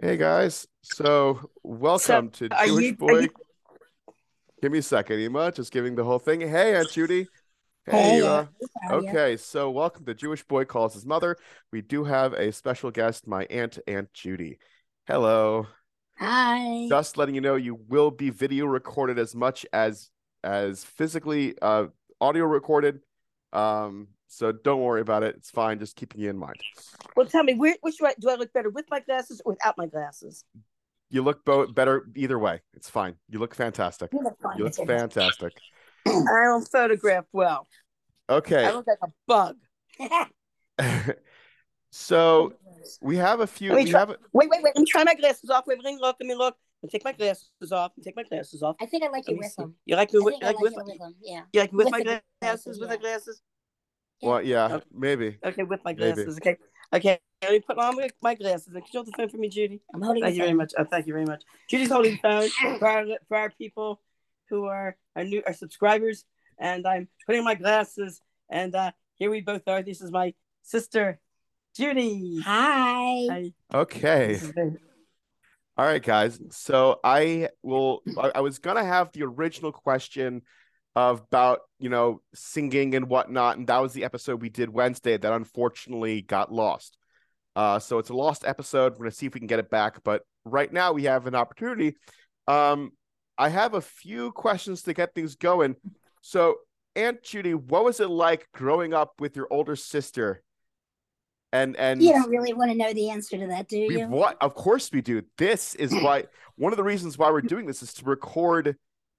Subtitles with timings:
[0.00, 3.18] Hey guys, so welcome to Jewish you- Boy.
[3.20, 3.28] you-
[4.62, 5.52] Give me a second, Ema.
[5.52, 6.40] Just giving the whole thing.
[6.40, 7.28] Hey, Aunt Judy.
[7.84, 8.48] Hey, Hey, are?
[8.90, 11.36] Okay, so welcome to Jewish Boy Calls His Mother.
[11.72, 14.58] We do have a special guest, my aunt, Aunt Judy.
[15.06, 15.66] Hello.
[16.18, 16.86] Hi.
[16.88, 20.10] Just letting you know, you will be video recorded as much as
[20.44, 21.86] as physically uh
[22.20, 23.00] audio recorded.
[23.52, 25.34] Um, so don't worry about it.
[25.36, 25.78] It's fine.
[25.78, 26.56] Just keeping you in mind.
[27.16, 29.76] Well, tell me, where, which way do I look better with my glasses or without
[29.76, 30.44] my glasses?
[31.10, 32.60] You look bo- better either way.
[32.74, 33.14] It's fine.
[33.30, 34.12] You look fantastic.
[34.12, 34.58] You look fine.
[34.58, 35.54] You look fantastic.
[36.06, 36.12] I
[36.44, 37.66] don't photograph well.
[38.28, 38.64] Okay.
[38.66, 39.56] I look like a bug.
[41.90, 42.52] so
[43.00, 43.70] we have a few.
[43.72, 44.10] Let We try- have.
[44.10, 44.72] a- Wait, wait, wait.
[44.74, 45.64] Let me try my glasses off.
[45.66, 46.16] Wait, let me look.
[46.20, 46.56] Let me look.
[46.82, 47.92] Let me take my glasses off.
[47.92, 48.76] Let me take my glasses off.
[48.80, 49.54] I think I like you with see.
[49.62, 49.74] them.
[49.86, 51.14] You like me with, like like with, with them.
[51.22, 51.42] Yeah.
[51.52, 52.22] you like me with, with my the glasses?
[52.40, 52.96] glasses, With yeah.
[52.96, 53.42] the glasses?
[54.20, 54.28] Yeah.
[54.28, 54.84] Well, yeah, Okay.
[54.92, 55.38] maybe.
[55.44, 56.12] Okay, with my Maybe.
[56.12, 56.36] glasses.
[56.38, 56.56] Okay.
[56.92, 57.18] Okay.
[57.42, 58.72] Let me put on my, my glasses.
[58.72, 59.80] Can you hold the phone for me, Judy?
[59.94, 60.72] I'm holding Thank the you very much.
[60.76, 61.42] Oh, thank you very much.
[61.68, 64.00] Judy's holding the phone for our, for our people
[64.50, 66.24] who are our new our subscribers,
[66.58, 68.20] and I'm putting my glasses.
[68.50, 69.82] And uh, here we both are.
[69.82, 71.20] This is my sister,
[71.76, 72.40] Judy.
[72.44, 73.26] Hi.
[73.30, 73.52] Hi.
[73.72, 74.28] Okay.
[74.28, 74.78] This is good.
[75.76, 76.40] All right, guys.
[76.50, 78.02] So I will.
[78.18, 80.42] I, I was gonna have the original question of
[80.98, 85.32] about you know singing and whatnot, and that was the episode we did Wednesday that
[85.32, 86.96] unfortunately got lost.
[87.54, 88.92] Uh, so it's a lost episode.
[88.92, 91.34] We're gonna see if we can get it back, but right now we have an
[91.34, 91.96] opportunity.
[92.46, 92.92] Um,
[93.36, 95.76] I have a few questions to get things going.
[96.22, 96.56] So,
[96.96, 100.42] Aunt Judy, what was it like growing up with your older sister?
[101.52, 104.06] And and You don't really want to know the answer to that, do you?
[104.08, 104.36] what?
[104.40, 105.22] Of course we do.
[105.38, 106.24] This is why
[106.56, 108.76] one of the reasons why we're doing this is to record,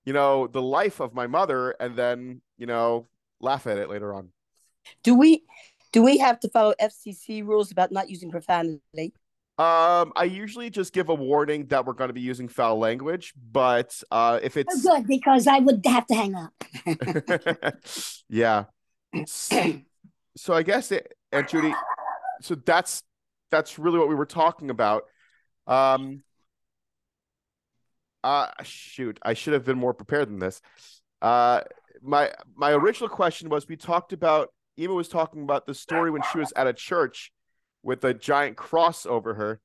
[0.09, 3.05] you know, the life of my mother and then, you know,
[3.39, 4.29] laugh at it later on.
[5.03, 5.43] Do we
[5.91, 9.13] do we have to follow FCC rules about not using profanity?
[9.59, 13.35] Um, I usually just give a warning that we're going to be using foul language,
[13.51, 16.53] but uh if Oh, it's good, because I would have to hang up.
[18.29, 18.63] yeah.
[19.13, 19.51] S-
[20.35, 21.75] So I guess it, and Judy,
[22.41, 23.03] so that's
[23.51, 25.03] that's really what we were talking about.
[25.67, 26.23] Um
[28.23, 30.61] uh shoot, I should have been more prepared than this.
[31.21, 31.61] Uh
[32.01, 36.21] my my original question was we talked about Ema was talking about the story when
[36.31, 37.31] she was at a church
[37.83, 39.59] with a giant cross over her.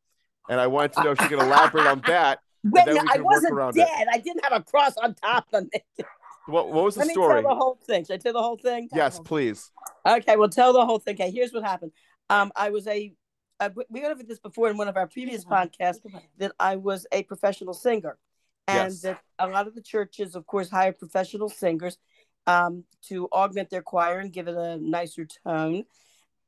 [0.49, 2.41] And I wanted to know if she could elaborate on that.
[2.65, 3.87] Wait, then no, we I wasn't around it.
[3.87, 4.07] dead.
[4.13, 5.81] I didn't have a cross on top of me.
[6.47, 8.05] What what was the Let me tell the whole thing.
[8.05, 8.91] Should I tell the whole thing?
[8.93, 9.71] Yes, please.
[10.07, 11.15] Okay, well, tell the whole thing.
[11.15, 11.93] Okay, here's what happened.
[12.29, 13.15] Um, I was a,
[13.61, 16.01] uh, we- we went over this before in one of our previous podcasts
[16.37, 18.19] that I was a professional singer,
[18.67, 19.01] and Yes.
[19.03, 21.99] that a lot of the churches, of course, hire professional singers
[22.47, 25.85] um, to augment their choir and give it a nicer tone.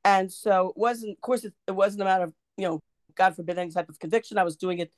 [0.05, 2.83] And so it wasn't, of course, it, it wasn't a matter of you know,
[3.15, 4.39] God forbid any type of conviction.
[4.39, 4.93] I was doing it,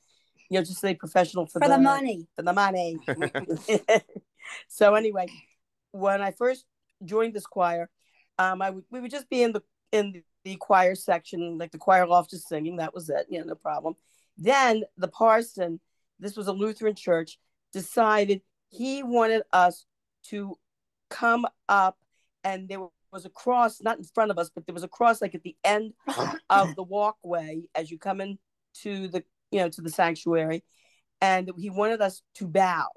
[0.48, 2.26] you know, just say professional for, For the money.
[2.36, 2.98] for the money.
[4.68, 5.26] so anyway,
[5.92, 6.64] when I first
[7.04, 7.88] joined this choir,
[8.38, 9.62] um, I would we would just be in the
[9.92, 12.76] in the choir section, like the choir loft, just singing.
[12.76, 13.94] That was it, you know, no problem.
[14.36, 15.80] Then the parson,
[16.18, 17.38] this was a Lutheran church,
[17.72, 19.86] decided he wanted us
[20.24, 20.56] to
[21.10, 21.98] come up,
[22.44, 22.80] and there
[23.12, 25.42] was a cross, not in front of us, but there was a cross like at
[25.42, 25.94] the end
[26.50, 28.38] of the walkway as you come in
[28.82, 30.64] to the you know to the sanctuary,
[31.20, 32.88] and he wanted us to bow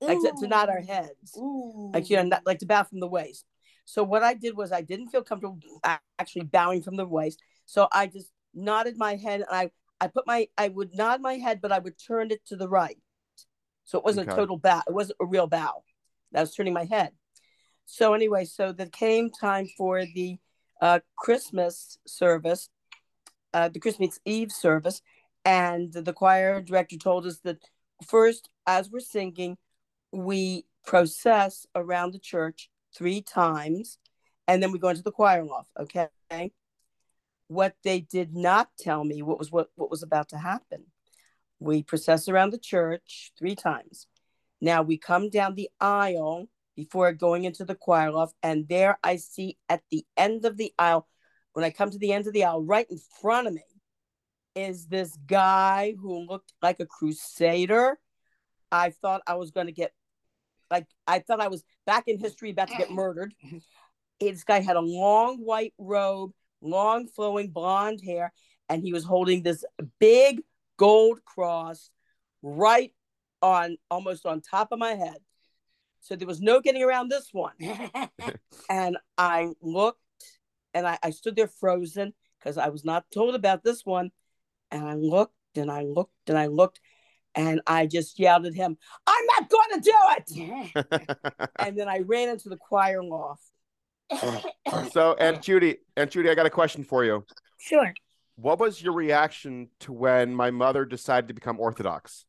[0.00, 1.90] like to, to nod our heads, Ooh.
[1.92, 3.44] like you know, not, like to bow from the waist.
[3.84, 5.58] So what I did was I didn't feel comfortable
[6.18, 9.70] actually bowing from the waist, so I just nodded my head, and I
[10.00, 12.68] I put my I would nod my head, but I would turn it to the
[12.68, 12.98] right,
[13.84, 14.32] so it wasn't Okay.
[14.32, 14.82] a total bow.
[14.86, 15.82] It wasn't a real bow.
[16.34, 17.12] I was turning my head.
[17.86, 20.38] So anyway, so there came time for the
[20.80, 22.68] uh, Christmas service,
[23.54, 25.00] uh, the Christmas Eve service,
[25.44, 27.58] and the choir director told us that
[28.06, 29.56] first, as we're singing,
[30.12, 33.98] we process around the church three times,
[34.46, 35.70] and then we go into the choir loft.
[35.80, 36.08] Okay.
[37.48, 40.84] What they did not tell me what was what, what was about to happen.
[41.60, 44.06] We process around the church three times.
[44.60, 49.16] Now we come down the aisle before going into the choir loft, and there I
[49.16, 51.08] see at the end of the aisle,
[51.52, 53.64] when I come to the end of the aisle, right in front of me,
[54.54, 57.98] is this guy who looked like a crusader.
[58.70, 59.92] I thought I was going to get,
[60.70, 63.34] like, I thought I was back in history about to get murdered.
[64.20, 68.32] This guy had a long white robe, long flowing blonde hair,
[68.68, 69.64] and he was holding this
[69.98, 70.42] big
[70.76, 71.90] gold cross
[72.42, 72.92] right
[73.42, 75.18] on almost on top of my head.
[76.00, 77.54] So there was no getting around this one.
[78.70, 80.00] And I looked
[80.74, 84.10] and I, I stood there frozen because I was not told about this one.
[84.70, 86.80] And I looked and I looked and I looked
[87.34, 88.76] and I just yelled at him,
[89.06, 91.50] I'm not going to do it.
[91.58, 93.44] and then I ran into the choir loft.
[94.92, 95.40] so, and oh.
[95.40, 97.24] Judy, and Judy, I got a question for you.
[97.58, 97.92] sure.
[98.36, 102.24] What was your reaction to when my mother decided to become Orthodox?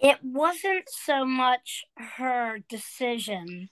[0.00, 3.68] It wasn't so much her decision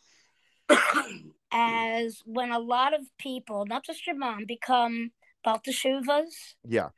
[1.53, 5.11] as when a lot of people, not just your mom, become
[5.43, 6.89] Baal Teshuvas, Yeah.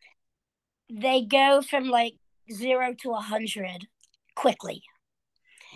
[0.91, 2.15] they go from like
[2.53, 3.89] zero to a hundred
[4.37, 4.83] quickly.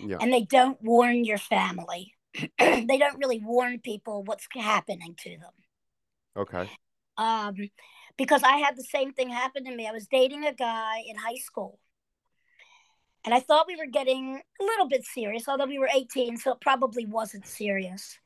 [0.00, 0.18] Yeah.
[0.20, 2.14] And they don't warn your family.
[2.58, 5.52] they don't really warn people what's happening to them.
[6.36, 6.70] Okay.
[7.16, 7.54] um,
[8.16, 9.86] because I had the same thing happen to me.
[9.86, 11.78] I was dating a guy in high school,
[13.24, 16.52] and I thought we were getting a little bit serious, although we were 18, so
[16.52, 18.18] it probably wasn't serious.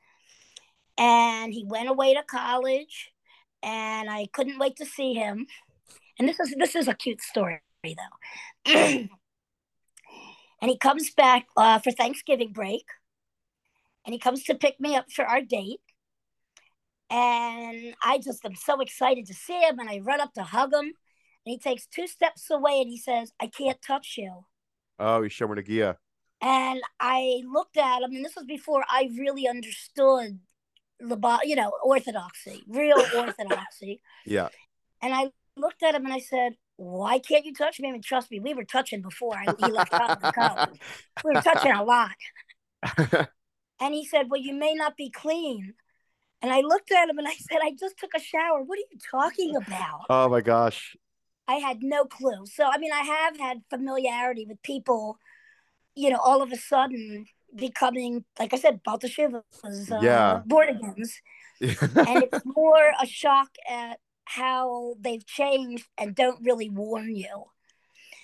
[0.97, 3.13] And he went away to college,
[3.63, 5.47] and I couldn't wait to see him.
[6.19, 8.67] And this is this is a cute story though.
[8.67, 9.09] and
[10.63, 12.85] he comes back uh, for Thanksgiving break,
[14.05, 15.81] and he comes to pick me up for our date
[17.11, 19.79] and I just am so excited to see him.
[19.79, 20.93] And I run up to hug him.
[21.47, 24.47] And he takes two steps away and he says, I can't touch you.
[24.99, 25.97] Oh, he's shomer negiah.
[26.41, 30.41] And I looked at him, and this was before I really understood
[31.01, 34.01] the, you know, orthodoxy, real orthodoxy.
[34.27, 34.49] Yeah.
[35.01, 37.89] And I looked at him and I said, Why can't you touch me?
[37.89, 40.81] I mean, trust me, we were touching before I, he left college.
[41.25, 43.29] We were touching a lot.
[43.81, 45.75] And he said, Well, you may not be clean.
[46.43, 48.63] And I looked at him and I said, I just took a shower.
[48.63, 50.03] What are you talking about?
[50.11, 50.97] oh my gosh.
[51.47, 52.47] I had no clue.
[52.47, 55.19] So, I mean, I have had familiarity with people,
[55.95, 59.43] you know, all of a sudden becoming, like I said, Baal Teshuvas,
[59.93, 60.41] uh, Yeah.
[60.47, 61.11] Bordigans.
[61.61, 67.45] And it's more a shock at how they've changed and don't really warn you.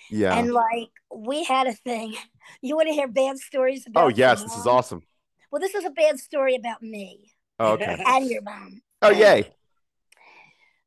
[0.09, 0.35] yeah.
[0.37, 2.15] And like, we had a thing.
[2.61, 5.03] You want to hear bad stories about oh yes, this is awesome.
[5.51, 8.01] Well, this is a bad story about me Oh, okay.
[8.07, 8.81] and your mom.
[9.01, 9.53] Oh yay.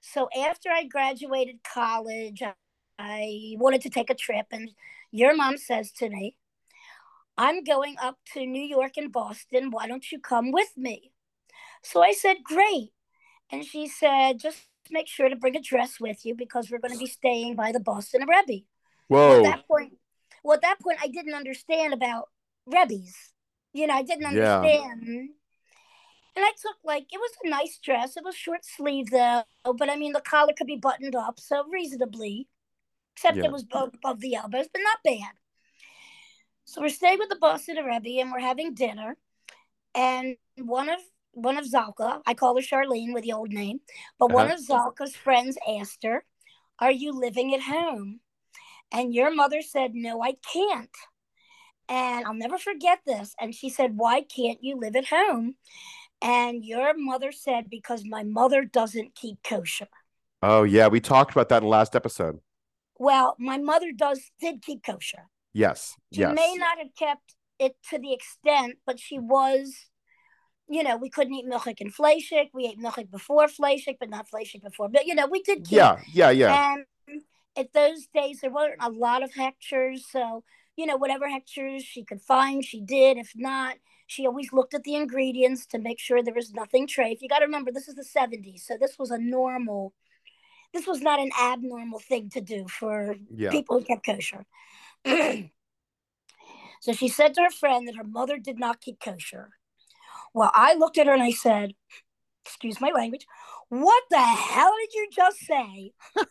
[0.01, 2.43] So after I graduated college,
[2.99, 4.71] I- wanted to take a trip, and
[5.11, 6.37] your mom says to me,
[7.37, 9.71] I'm going up to New York and Boston.
[9.71, 11.13] Why don't you come with me?
[11.83, 12.91] So I said, Great.
[13.51, 16.93] And she said, Just make sure to bring a dress with you because we're going
[16.93, 18.65] to be staying by the Boston Rebbe.
[19.09, 19.37] Well, Whoa.
[19.39, 19.95] at that point,
[20.43, 22.29] well, at that point, I didn't understand about
[22.67, 23.34] Rebbe's.
[23.75, 24.61] You know, I didn't Yeah.
[24.61, 25.31] understand.
[26.37, 28.17] And I took like it was a nice dress.
[28.17, 31.65] It was short sleeve though, but I mean the collar could be buttoned up, so
[31.69, 32.49] reasonably,
[33.17, 33.45] except Yeah.
[33.45, 35.35] it was above, above the elbows, but not bad.
[36.65, 39.17] So we're staying with the Boston Rebbe and we're having dinner,
[39.95, 41.01] and one of
[41.33, 43.81] one of Zalka, I call her Charlene with the old name,
[44.19, 44.55] but one Uh-huh.
[44.55, 46.25] of Zalka's friends asked her,
[46.79, 48.21] "Are you living at home?"
[48.93, 50.97] And your mother said, "No, I can't."
[51.89, 53.35] And I'll never forget this.
[53.41, 55.57] And she said, Why can't you live at home?
[56.23, 59.89] And your mother said, Because my mother doesn't keep kosher.
[60.43, 62.41] Oh yeah, we talked about that in the last episode.
[62.99, 65.29] Well, my mother does did keep kosher.
[65.53, 65.95] Yes.
[66.13, 66.35] She yes.
[66.35, 69.75] may not have kept it to the extent, but she was,
[70.69, 72.49] you know, we couldn't eat milchik and fleshik.
[72.53, 74.89] We ate milchik before fleshik, but not fleshik before.
[74.89, 76.75] But you know, we did keep Yeah, yeah, yeah.
[76.75, 77.23] And
[77.57, 80.01] at those days, there weren't a lot of hechshers.
[80.11, 80.43] So,
[80.77, 83.17] you know, whatever hechshers she could find, she did.
[83.17, 83.77] If not,
[84.07, 87.19] she always looked at the ingredients to make sure there was nothing trace.
[87.21, 88.61] You got to remember, this is the 70s.
[88.61, 89.95] So, this was a normal,
[90.73, 93.51] this was not an abnormal thing to do for Yeah.
[93.51, 94.45] people who kept kosher.
[96.81, 99.51] so, she said to her friend that her mother did not keep kosher.
[100.35, 101.75] Well, I looked at her and I said,
[102.45, 103.27] Excuse my language.
[103.71, 105.93] What the hell did you just say?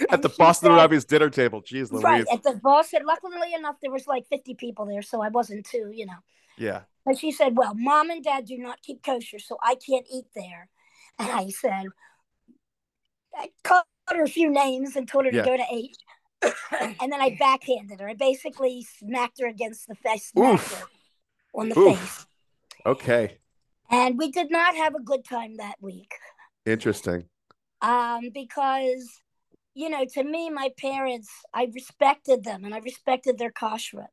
[0.00, 1.62] At And the Boston said- Rebbe's dinner table.
[1.62, 2.02] Jeez Louise.
[2.04, 5.28] Right at the boss said, luckily enough, there was like 50 people there, so I
[5.28, 6.18] wasn't too, you know.
[6.56, 6.82] Yeah.
[7.04, 10.26] But she said, Well, mom and dad do not keep kosher, so I can't eat
[10.34, 10.68] there.
[11.18, 11.86] And I said,
[13.36, 15.42] I called her a few names and told her Yeah.
[15.42, 15.96] to go to H.
[17.00, 18.08] and then I backhanded her.
[18.08, 20.86] I basically smacked her against the face, Oof.
[21.54, 21.98] on the Oof.
[21.98, 22.26] face.
[22.86, 23.38] Okay.
[23.90, 26.12] And we did not have a good time that week.
[26.66, 27.24] Interesting.
[27.80, 29.20] um, because
[29.74, 34.08] you know, to me, my parents, I respected them and I respected their kashrut,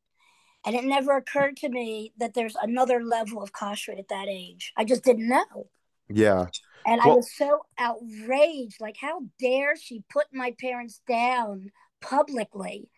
[0.66, 4.72] and it never occurred to me that there's another level of kashrut at that age.
[4.76, 5.68] I just didn't know,
[6.08, 6.46] Yeah.
[6.86, 8.80] and I was so outraged.
[8.80, 12.90] Like, how dare she put my parents down publicly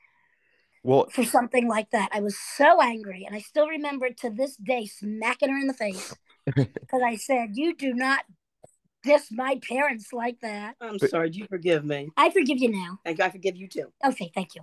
[0.82, 2.08] Well, for something like that?
[2.12, 5.74] I was so angry, and I still remember to this day smacking her in the
[5.74, 6.16] face
[6.86, 8.24] because I said, "You do not."
[9.02, 10.76] Diss my parents like that.
[10.80, 11.30] I'm But- sorry.
[11.30, 12.10] Do you forgive me?
[12.16, 12.98] I forgive you now.
[13.04, 13.92] And I forgive you too.
[14.04, 14.62] Okay, thank you.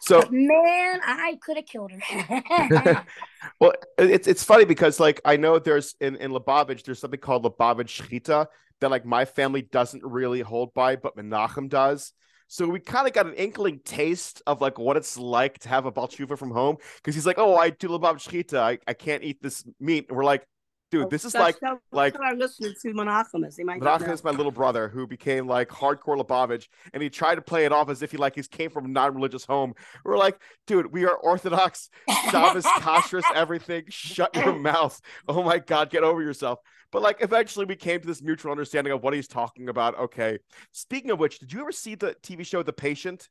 [0.00, 3.04] So But man, I could have killed her.
[3.60, 7.44] well, it's it's funny because like I know there's in in Lubavitch there's something called
[7.44, 8.46] Lubavitch Shchita
[8.80, 12.12] that like my family doesn't really hold by, but Menachem does.
[12.48, 15.86] So we kind of got an inkling taste of like what it's like to have
[15.86, 19.24] a balshuva from home because he's like, oh, I do Lubavitch Shchita, I, I can't
[19.24, 20.06] eat this meat.
[20.08, 20.46] And we're like,
[20.90, 23.56] dude, this is So- like so- like so our listeners who Menachem is.
[23.56, 27.36] They might Menachem is my little brother who became like hardcore Lubavitch, and he tried
[27.36, 29.74] to play it off as if he like he came from a non-religious home.
[30.04, 31.88] We're like, dude, we are Orthodox,
[32.30, 33.84] Shabbos, kashrus, everything.
[33.88, 35.00] Shut your mouth.
[35.28, 36.58] Oh my God, get over yourself.
[36.92, 39.98] But like, eventually, we came to this mutual understanding of what he's talking about.
[39.98, 40.38] Okay.
[40.72, 43.28] Speaking of which, did you ever see the TV show The Patient?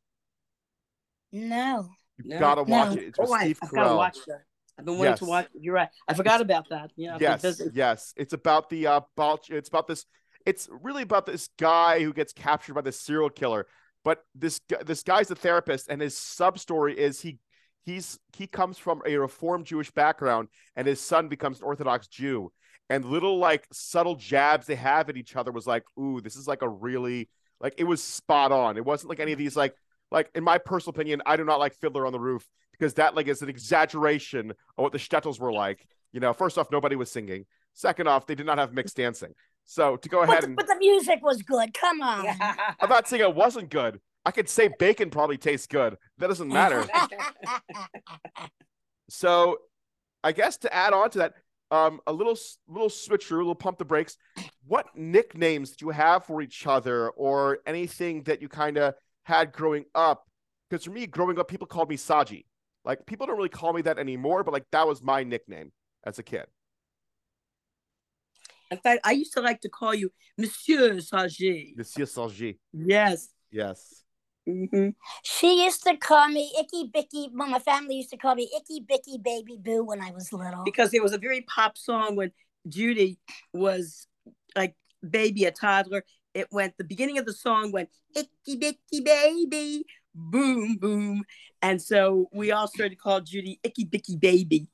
[1.32, 1.90] no.
[2.18, 2.40] You No.
[2.40, 3.02] gotta watch No.
[3.02, 3.04] it.
[3.08, 4.40] It's with Oh, Steve I've got to Carell.
[4.78, 5.20] I've been wanting Yes.
[5.20, 5.48] to watch.
[5.54, 5.90] You're right.
[6.08, 6.92] I forgot about that.
[6.96, 10.06] You know, yes yes it's about the uh Balch- it's about this
[10.46, 13.68] it's really about this guy who gets captured by this serial killer
[14.04, 17.40] but this this guy's a therapist and his sub story is he
[17.86, 22.52] he's he comes from a reformed jewish background and his son becomes an orthodox jew
[22.90, 26.48] and little like subtle jabs they have at each other was like ooh this is
[26.48, 27.30] like a really
[27.60, 29.74] like it was spot on it wasn't like any of these like
[30.12, 33.16] like in my personal opinion i do not like fiddler on the roof because that
[33.16, 36.96] like is an exaggeration of what the shtetls were like you know, first off, nobody
[36.96, 37.46] was singing.
[37.74, 39.34] Second off, they did not have mixed dancing.
[39.66, 41.74] So to go ahead But, and but the music was good.
[41.74, 42.26] Come on.
[42.80, 44.00] I'm not saying it wasn't good.
[44.26, 45.98] I could say bacon probably tastes good.
[46.18, 46.86] That doesn't matter.
[49.10, 49.58] so
[50.24, 51.34] I guess to add on to that,
[51.70, 52.38] um, a little
[52.70, 54.16] little switcheroo, a little pump the brakes.
[54.66, 58.94] What nicknames do you have for each other, or anything that you kind of
[59.26, 60.26] had growing up?
[60.70, 62.46] Because for me, growing up, people called me Saji.
[62.86, 65.72] Like people don't really call me that anymore, but like that was my nickname
[66.04, 66.46] as a kid.
[68.72, 71.76] In fact, I used to like to call you Monsieur Saji.
[71.76, 72.58] Monsieur Saji.
[72.74, 73.30] Yes.
[73.52, 74.04] Yes.
[74.48, 74.90] hmm
[75.24, 77.30] she used to call me Icky Bicky.
[77.34, 80.64] Well, my family used to call me Icky Bicky Baby Boo when I was little.
[80.64, 82.32] Because it was a very pop song when
[82.68, 83.18] Judy
[83.54, 84.08] was
[84.56, 84.76] like
[85.08, 86.04] baby, a toddler.
[86.36, 91.24] It went the beginning of the song went Icky Bicky Baby, boom boom,
[91.62, 94.68] and so we all started to call Judy Icky Bicky Baby.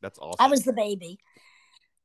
[0.00, 0.36] That's awesome.
[0.38, 1.18] I was the baby.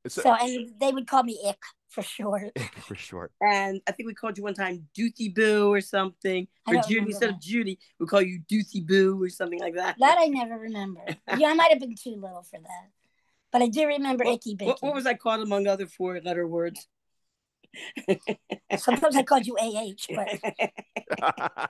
[0.08, 2.51] So- So, and they would call me Ick for short.
[2.88, 3.32] for short.
[3.39, 6.48] And I think we called you one time Doothie Boo or something.
[6.65, 7.36] for Judy instead that.
[7.36, 9.96] of Judy, we call you Doothie Boo or something like that.
[10.00, 11.01] That I never remember.
[11.38, 12.89] Yeah, I might have been too little for that.
[13.51, 14.70] But I do remember What- Icky Bicky.
[14.70, 16.88] What, what was I called among other four letter words?
[18.77, 20.39] Sometimes I called you AH, but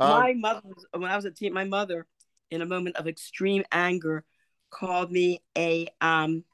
[0.00, 2.06] Um, my mother, was- when I was a teen, my mother,
[2.50, 4.24] in a moment of extreme anger,
[4.70, 6.44] called me a um,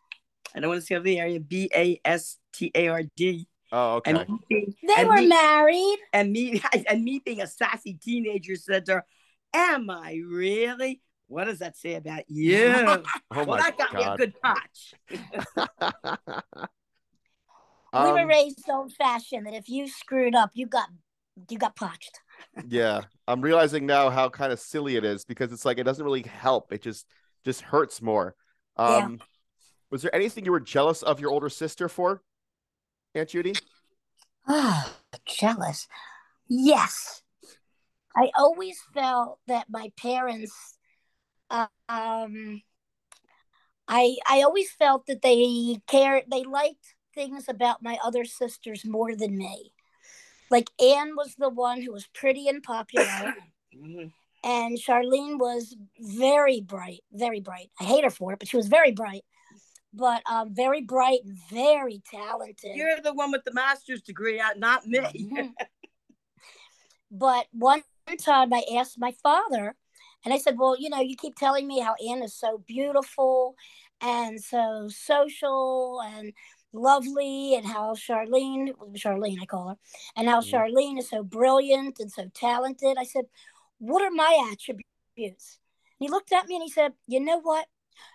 [0.54, 3.47] I don't want to say over the area, B A S T A R D,
[3.73, 4.12] oh, okay.
[4.12, 5.99] and me being, they and were me, married.
[6.12, 9.07] and me and me being a sassy teenager said to her,
[9.54, 11.00] "Am I really?
[11.28, 15.21] What does that say about you?" oh well, my that got me a good good
[17.97, 20.88] we were Um, raised old fashioned that if you screwed up, you got
[21.49, 22.20] you got potched.
[22.68, 26.04] yeah, I'm realizing now how kind of silly it is because it's like it doesn't
[26.04, 26.73] really help.
[26.73, 27.06] It just
[27.44, 28.35] just hurts more.
[28.85, 29.06] Yeah.
[29.06, 29.23] Um,
[29.90, 32.23] was there anything you were jealous of your older sister for,
[33.14, 33.61] Aunt Judy?
[34.47, 34.92] Ah,
[35.25, 35.88] jealous.
[36.49, 37.23] Yes.
[38.16, 40.78] I always felt that my parents
[41.50, 42.62] uh, um
[43.88, 49.14] I I always felt that they cared they liked things about my other sisters more
[49.14, 49.73] than me.
[50.50, 53.35] Like Anne was the one who was pretty and popular
[53.75, 54.12] Mhm.
[54.43, 57.71] and Charlene was very bright, very bright.
[57.81, 59.25] I hate her for it, but she was very bright.
[59.93, 62.75] But um very bright and very talented.
[62.75, 64.99] You're the one with the master's degree, uh, not me.
[64.99, 65.55] Mhm.
[67.11, 67.83] but one
[68.19, 69.76] time I asked my father,
[70.25, 73.55] and I said, Well, you know, you keep telling me how Anne is so beautiful
[74.00, 76.33] and so social and
[76.73, 79.77] lovely, and how Charlene, Charlene, I call her,
[80.17, 80.50] and how Mhm.
[80.50, 82.97] Charlene is so brilliant and so talented.
[82.99, 83.27] I said,
[83.79, 85.59] What are my attributes?
[85.99, 87.67] And he looked at me and he said, You know what?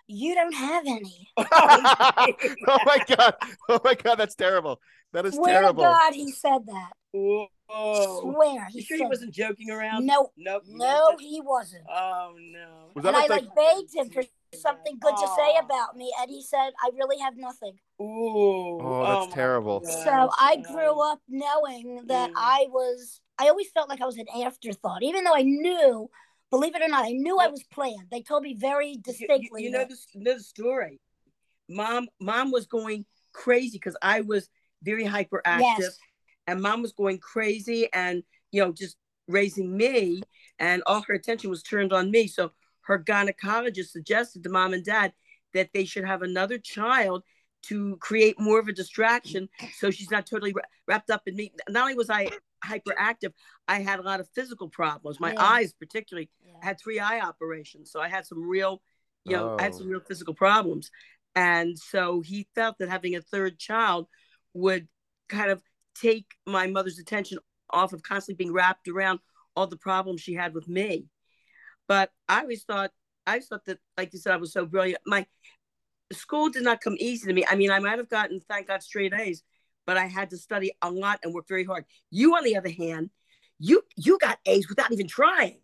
[0.06, 1.28] You don't have any.
[1.36, 3.34] oh my god!
[3.68, 4.16] Oh my god!
[4.16, 4.80] That's terrible.
[5.12, 5.82] That is Swear terrible.
[5.84, 6.92] to God, he said that.
[7.12, 7.46] Whoa.
[8.20, 8.66] Swear.
[8.70, 10.06] He You sure said he wasn't joking around?
[10.06, 10.62] No, Nope.
[10.66, 11.84] no, he wasn't.
[11.88, 12.90] Oh no.
[12.94, 14.22] Was and I like, like begged him for
[14.60, 18.78] something good to say about me, and he said, "I really have nothing." Ooh.
[18.80, 19.80] Oh, that's my terrible.
[19.80, 20.04] gosh.
[20.04, 22.34] So I grew up knowing that Mm.
[22.36, 23.20] I was.
[23.38, 26.10] I always felt like I was an afterthought, even though I knew.
[26.50, 28.08] Believe it or not, I knew I was planned.
[28.10, 29.64] They told me very You- you, distinctly.
[29.64, 31.00] you know that- the, know the story.
[31.68, 34.48] Mom, mom was going crazy because I was
[34.82, 35.98] very hyperactive, Yes.
[36.46, 38.22] and mom was going crazy and
[38.52, 38.96] you know just
[39.26, 40.22] raising me,
[40.60, 42.28] and all her attention was turned on me.
[42.28, 42.52] So
[42.86, 45.12] her gynecologist suggested to mom and dad
[45.54, 47.22] that they should have another child
[47.62, 51.52] to create more of a distraction so she's not totally wra- wrapped up in me
[51.68, 52.28] not only was i
[52.64, 53.32] hyperactive
[53.68, 55.42] i had a lot of physical problems my Yeah.
[55.42, 56.52] eyes particularly Yeah.
[56.62, 58.82] Had three eye operations so i had some real
[59.24, 59.78] you know i had Oh.
[59.78, 60.90] some real physical problems
[61.34, 64.06] and so he felt that having a third child
[64.54, 64.86] would
[65.28, 65.62] kind of
[65.94, 67.38] take my mother's attention
[67.70, 69.18] off of constantly being wrapped around
[69.56, 71.06] all the problems she had with me
[71.88, 72.90] but i always thought
[73.26, 75.00] i thought that like you said i was so brilliant.
[75.06, 75.26] My
[76.12, 77.44] school did not come easy to me.
[77.48, 79.42] I mean i might have gotten thank god straight a's
[79.86, 81.84] but i had to study a lot and work very hard.
[82.10, 83.10] You on the other hand
[83.58, 85.60] you you got a's without even trying.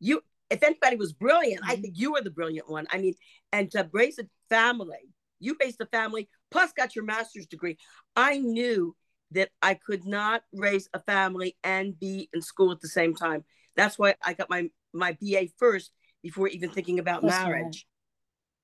[0.00, 1.82] You if anybody was brilliant i Mhm.
[1.82, 2.86] think you were the brilliant one.
[2.90, 3.14] I mean
[3.52, 7.78] and to raise a family you raised a family plus got your master's degree.
[8.16, 8.94] I knew
[9.30, 13.44] that i could not raise a family and be in school at the same time.
[13.76, 15.92] That's why i got my my ba first
[16.22, 17.48] before even thinking about That's right.
[17.48, 17.86] marriage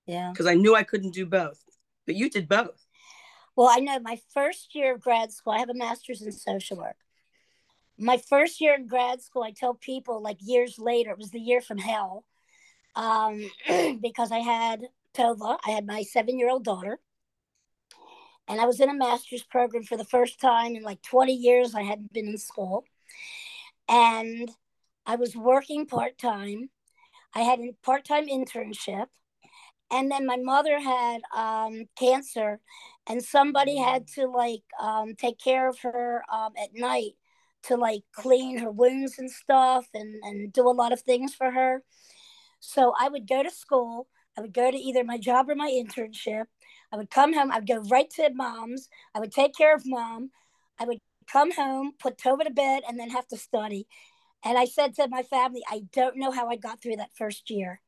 [0.06, 0.30] Yeah.
[0.32, 1.62] because i knew i couldn't do both
[2.06, 2.84] but you did both
[3.56, 6.76] Well, I know my first year of grad school, I have a master's in social
[6.76, 6.98] work.
[7.98, 11.40] My first year in grad school, I tell people like years later, it was the
[11.40, 12.24] year from hell
[12.94, 13.50] um,
[14.02, 14.78] because I had
[15.14, 16.98] Tova, I had my seven year old daughter,
[18.46, 21.74] and I was in a master's program for the first time in like 20 years.
[21.74, 22.84] I hadn't been in school.
[23.88, 24.50] And
[25.06, 26.70] I was working part time.
[27.34, 29.06] I had a part time internship.
[29.90, 32.58] And then my mother had um, cancer
[33.06, 37.12] and somebody had to like um, take care of her um, at night
[37.64, 41.52] to like clean her wounds and stuff and, and do a lot of things for
[41.52, 41.84] her.
[42.58, 44.08] So i would go to school.
[44.36, 46.46] I would go to either my job or my internship.
[46.92, 47.52] I would come home.
[47.52, 48.88] I would go right to mom's.
[49.14, 50.30] I would take care of mom.
[50.78, 50.98] I would
[51.30, 53.86] come home put tova to bed and then have to study
[54.46, 57.50] and i said to my family i don't know how i got through that first
[57.50, 57.80] year.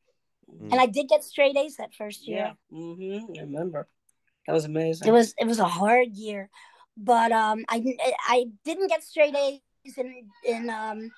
[0.51, 0.73] Mm.
[0.73, 2.55] and i did get straight a's that first year.
[2.71, 2.79] Yeah.
[2.79, 3.39] Mm-hmm.
[3.39, 3.89] i remember.
[4.47, 5.07] That was amazing.
[5.07, 6.51] It was it was a hard year.
[6.97, 7.83] But um i
[8.27, 9.61] i didn't get straight a's
[9.97, 11.11] in in um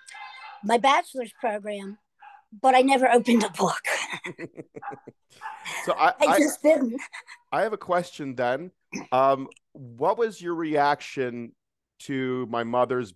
[0.62, 1.96] my bachelor's program
[2.60, 3.82] but i never opened a book.
[5.84, 7.00] So I, i I, just didn't.
[7.52, 8.72] I have a question then.
[9.12, 11.52] Um, what was your reaction
[12.00, 13.14] to my mother's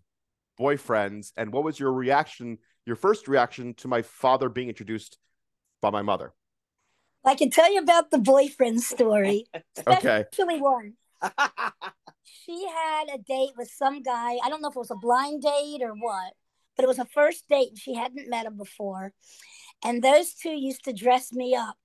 [0.59, 5.19] boyfriends, and what was your reaction, your first reaction to my father being introduced
[5.81, 6.33] by my mother?
[7.27, 9.47] i can tell you about the boyfriend story.
[9.87, 10.25] Okay.
[10.31, 10.95] especially one.
[12.25, 14.37] She had a date with some guy.
[14.45, 16.35] I don't know if it was a blind date or what
[16.77, 19.13] but it was a first date and she hadn't met him before.
[19.85, 21.77] And those two used to dress me up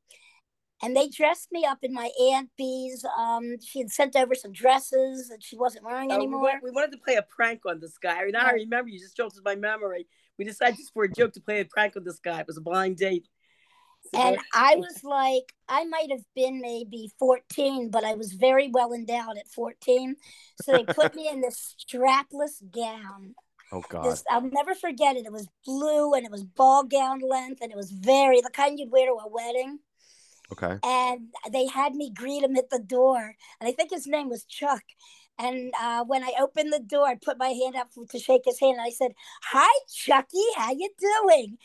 [0.82, 4.52] and they dressed me up in my aunt bee's um she had sent over some
[4.52, 7.62] dresses that she wasn't wearing Oh, we, anymore wa- we wanted to play a prank
[7.66, 8.20] on this guy.
[8.20, 10.08] I mean, now I remember you just jolted my memory.
[10.38, 12.40] We decided just for a joke to play a prank on this guy.
[12.40, 13.28] It was a blind date.
[14.14, 18.70] So and I was like, I might have been maybe 14, but I was very
[18.70, 20.16] well endowed at 14.
[20.62, 23.36] So they put me in this strapless gown.
[23.72, 24.06] Oh God.
[24.06, 25.26] This I'll never forget it.
[25.26, 28.80] It was blue and it was ball gown length and it was very the kind
[28.80, 29.80] you'd wear to a wedding.
[30.52, 30.78] Okay.
[30.84, 34.46] And they had me greet him at the door, and I think his name was
[34.46, 34.84] Chuck.
[35.38, 38.60] And uh, when I opened the door, I put my hand up to shake his
[38.60, 41.58] hand, and I said, "Hi, Chucky, how you doing?"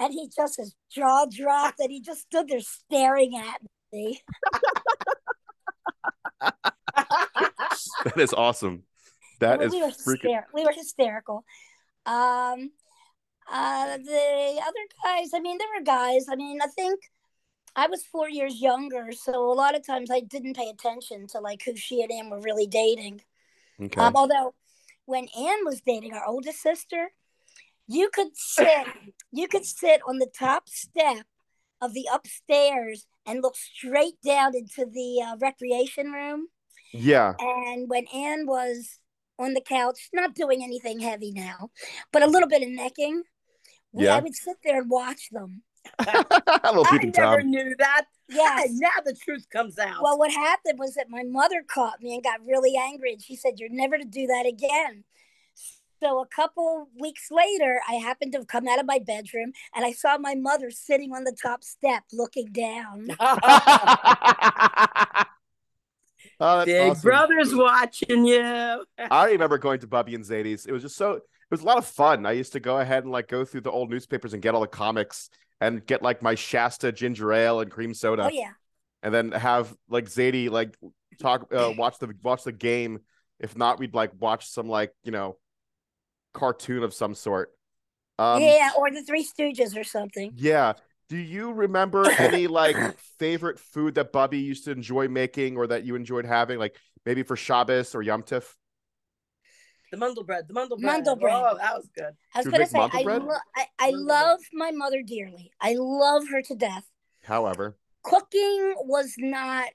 [0.00, 3.60] And he just his jaw dropped, and he just stood there staring at
[3.92, 4.20] me.
[8.04, 8.84] That is awesome.
[9.40, 10.30] That we, is we were freaking.
[10.30, 11.44] hyster- we were hysterical.
[12.06, 12.70] Um,
[13.50, 16.26] uh, the other guys, I mean, there were guys.
[16.30, 17.00] I mean, I think
[17.78, 21.38] I was four years younger, so a lot of times I didn't pay attention to
[21.38, 23.20] like who she and Ann were really dating.
[23.80, 24.00] Okay.
[24.00, 24.54] Um, although
[25.06, 27.12] when Anne was dating our oldest sister,
[27.86, 28.86] you could sit,
[29.32, 31.24] you could sit on the top step
[31.80, 36.48] of the upstairs and look straight down into the uh, recreation room.
[36.92, 37.34] yeah.
[37.38, 38.98] And when Anne was
[39.38, 41.70] on the couch, not doing anything heavy now,
[42.12, 43.22] but a little bit of necking,
[43.92, 44.16] we, Yeah.
[44.16, 45.62] I would sit there and watch them.
[45.98, 46.04] A
[46.72, 47.50] little I never tom.
[47.50, 48.06] knew that.
[48.28, 48.68] Yes.
[48.72, 50.02] now the truth comes out.
[50.02, 53.36] Well, what happened was that my mother caught me and got really angry, and she
[53.36, 55.04] said, "You're never to do that again."
[56.00, 59.84] So a couple weeks later, I happened to have come out of my bedroom, and
[59.84, 63.08] I saw my mother sitting on the top step, looking down.
[63.20, 63.38] oh,
[66.40, 67.02] that's Big awesome.
[67.02, 68.84] brother's watching you.
[69.10, 70.66] I remember going to Bubby and Zadie's.
[70.66, 72.26] It was just so it was a lot of fun.
[72.26, 74.60] I used to go ahead and like go through the old newspapers and get all
[74.60, 75.30] the comics
[75.60, 78.52] and get like my Shasta ginger ale and cream soda, Oh yeah,
[79.02, 80.76] and then have like Zadie like
[81.20, 83.00] talk uh, watch the watch the game
[83.40, 85.38] If not, we'd like watch some like you know
[86.34, 87.52] cartoon of some sort.
[88.18, 90.32] Um, yeah, or the Three Stooges or something.
[90.36, 90.74] Yeah.
[91.08, 92.76] Do you remember any like
[93.18, 97.22] favorite food that Bubby used to enjoy making or that you enjoyed having, like maybe
[97.22, 98.54] for Shabbos or Yom Tif?
[99.90, 100.48] The Mandelbread.
[100.48, 100.78] The Mundel
[101.20, 101.34] bread.
[101.34, 102.12] Oh, that was good.
[102.34, 105.50] I was gonna say I, lo- I, I love my mother dearly.
[105.60, 106.84] I love her to death.
[107.24, 109.68] However, Cooking was not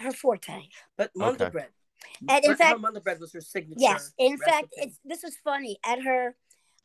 [0.00, 0.68] her forte.
[0.96, 1.66] But Mundel Okay.
[2.28, 3.76] And in Her- fact, her Mundel was her signature.
[3.80, 5.78] Yes, in fact, it's this was funny.
[5.84, 6.34] At her,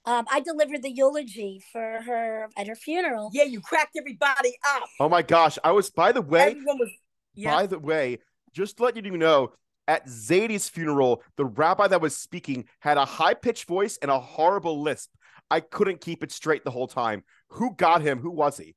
[0.06, 3.30] um, I delivered the eulogy for her at her funeral.
[3.34, 4.88] yeah, you cracked everybody up.
[5.00, 6.90] oh my gosh, I was by the way, Everyone was.
[7.36, 7.56] Yeah.
[7.56, 8.20] by the way,
[8.54, 9.52] just to let you know,
[9.90, 14.20] at Zadie's funeral, the rabbi that was speaking had a high pitched voice and a
[14.20, 15.10] horrible lisp.
[15.52, 17.24] I couldn't keep it straight the whole time.
[17.50, 18.20] Who got him?
[18.20, 18.76] Who was he?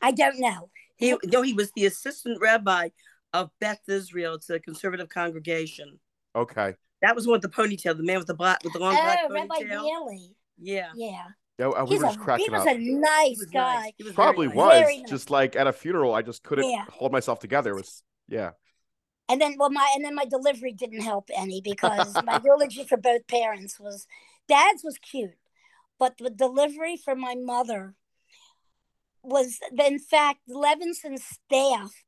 [0.00, 0.70] I don't know.
[0.96, 2.90] He no, he was the assistant rabbi
[3.32, 4.34] of Beth Israel.
[4.34, 5.98] It's a conservative congregation.
[6.36, 6.74] Okay.
[7.02, 9.18] That was one with the ponytail, the man with the black with the long black
[9.28, 9.68] Oh, Rabbi ponytail.
[9.82, 10.36] Daly.
[10.58, 11.24] Yeah, Yeah,
[11.58, 12.68] Yeah, I, we he's were a just cracking he was up.
[12.68, 13.74] a nice was guy.
[13.82, 13.92] nice.
[13.98, 14.56] He was Probably nice.
[14.56, 15.10] was Very nice.
[15.10, 16.14] just like at a funeral.
[16.14, 16.84] I just couldn't Yeah.
[16.88, 17.72] hold myself together.
[17.72, 18.52] It was yeah.
[19.28, 22.98] And then, well, my and then my delivery didn't help any because my eulogy for
[22.98, 24.06] both parents was,
[24.48, 25.38] Dad's was cute,
[25.98, 27.94] but the delivery for my mother
[29.22, 32.04] was, in fact, levinson's staff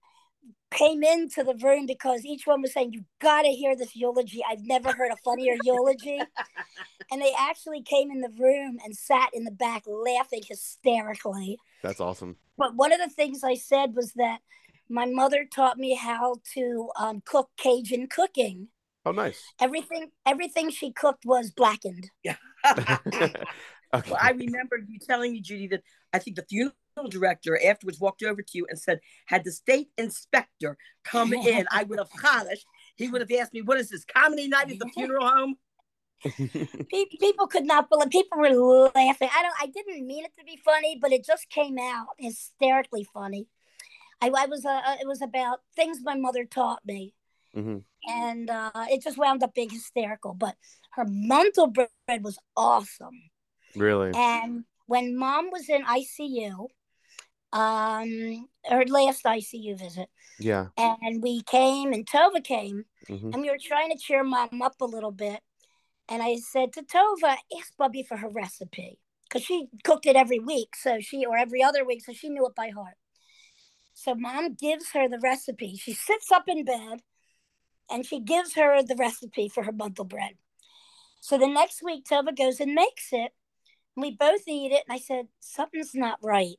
[0.71, 4.43] came into the room because each one was saying, "You got to hear this eulogy.
[4.47, 6.21] I've never heard a funnier eulogy."
[7.13, 11.57] And they actually came in the room and sat in the back laughing hysterically.
[11.81, 12.37] That's awesome.
[12.59, 14.41] But one of the things I said was that
[14.89, 18.69] my mother taught me how to um, cook Cajun cooking.
[19.05, 19.41] Oh, nice.
[19.61, 22.11] Everything, everything she cooked was blackened.
[22.67, 23.33] okay.
[23.93, 28.23] Well, I remember you telling me, Judy, that I think the funeral director afterwards walked
[28.23, 32.59] over to you and said, had the state inspector come in, I would have hollered.
[32.97, 35.55] He would have asked me, what is this, comedy night at the funeral home?
[37.21, 38.11] People could not believe.
[38.11, 39.29] People were laughing.
[39.33, 39.55] I don't.
[39.61, 43.47] I didn't mean it to be funny, but it just came out hysterically funny.
[44.21, 44.65] I, I was.
[44.65, 47.15] Uh, it was about things my mother taught me,
[47.55, 47.85] Mhm.
[48.07, 50.35] and uh, it just wound up being hysterical.
[50.35, 50.57] But
[50.93, 51.89] her mandel bread
[52.23, 53.31] was awesome.
[53.75, 54.13] Really?
[54.15, 56.69] And when mom was in ICU,
[57.53, 60.69] um, her last ICU visit, Yeah.
[60.77, 63.35] and we came and Tova came, Mhm.
[63.35, 65.43] and we were trying to cheer mom up a little bit.
[66.09, 68.99] And I said to Tova, ask Bubby for her recipe.
[69.25, 72.47] Because she cooked it every week, so she or every other week, so she knew
[72.47, 72.97] it by heart.
[73.99, 75.75] So mom gives her the recipe.
[75.77, 77.01] She sits up in bed
[77.91, 80.35] and she gives her the recipe for her buntle bread.
[81.23, 83.33] So the next week Tova goes and makes it.
[83.97, 84.85] And we both eat it.
[84.87, 86.57] And I said, something's not right.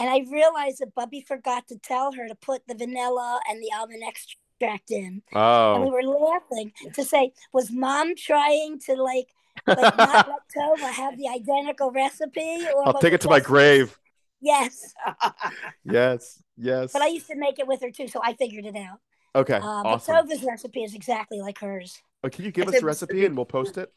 [0.00, 3.70] And I realized that Bubby forgot to tell her to put the vanilla and the
[3.78, 5.22] almond extract in.
[5.32, 5.74] Oh.
[5.74, 5.92] And we Oh.
[5.92, 9.28] were laughing to say, was mom trying to like,
[9.68, 12.66] like not let Tova have the identical recipe?
[12.74, 13.96] Or I'll take it to my grave.
[14.40, 14.92] Yes.
[15.84, 16.42] Yes.
[16.56, 16.92] Yes.
[16.92, 18.98] But I used to make it with her too, so I figured it out.
[19.34, 19.56] Okay.
[19.56, 20.14] Uh, but awesome.
[20.16, 22.00] Tova's recipe is exactly like hers.
[22.24, 23.92] Oh, can you give I us said the recipe and we'll post it?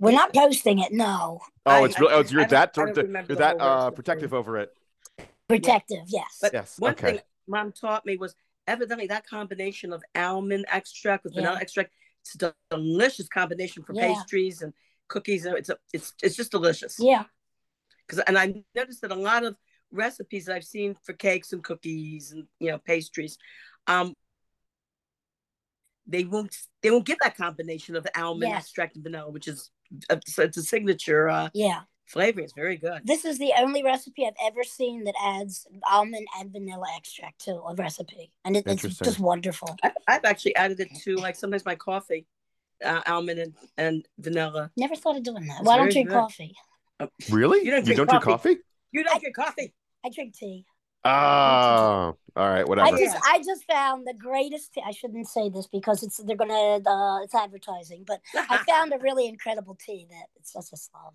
[0.00, 1.40] We're not posting it, no.
[1.64, 2.12] Oh, I- it's really.
[2.12, 2.70] Oh, you're that.
[2.76, 3.94] I don't remember You're that uh, recipe.
[3.96, 4.72] protective over it.
[5.48, 6.38] Protective, yes.
[6.40, 7.12] But Yes, one okay.
[7.12, 8.34] thing mom taught me was
[8.66, 14.14] evidently that combination of almond extract with vanilla extract, it's a delicious combination for Yeah.
[14.14, 14.72] pastries and
[15.06, 15.44] cookies.
[15.44, 16.96] and It's a, it's it's just delicious.
[16.98, 17.24] yeah.
[18.08, 19.54] Because and I noticed that a lot of
[19.94, 23.38] recipes that I've seen for cakes and cookies and you know pastries,
[23.86, 24.14] um,
[26.06, 28.64] they won't they won't give that combination of almond Yes.
[28.64, 29.70] extract and vanilla, which is
[30.10, 31.82] a, it's a signature uh, Yeah.
[32.06, 32.40] flavor.
[32.40, 33.02] It's very good.
[33.04, 37.52] This is the only recipe I've ever seen that adds almond and vanilla extract to
[37.52, 38.32] a recipe.
[38.44, 39.76] And it, it's just wonderful.
[39.82, 42.26] I've, I've actually added it to like sometimes my coffee,
[42.84, 44.70] uh, almond and, and vanilla.
[44.76, 45.60] Never thought of doing that.
[45.60, 46.14] It's Well, I don't you drink good.
[46.20, 46.54] coffee.
[47.30, 47.64] Really?
[47.64, 48.54] You don't you drink don't drink coffee?
[48.54, 48.62] coffee?
[48.92, 49.74] You don't drink coffee.
[50.04, 50.66] I drink tea.
[51.06, 52.66] Oh, all right.
[52.66, 52.88] whatever.
[52.88, 53.12] I Whatever.
[53.12, 54.82] just I just found the greatest tea.
[54.84, 56.54] I shouldn't say this because it's they're gonna
[56.86, 61.14] uh, it's advertising, but I found a really incredible tea that it's just a love.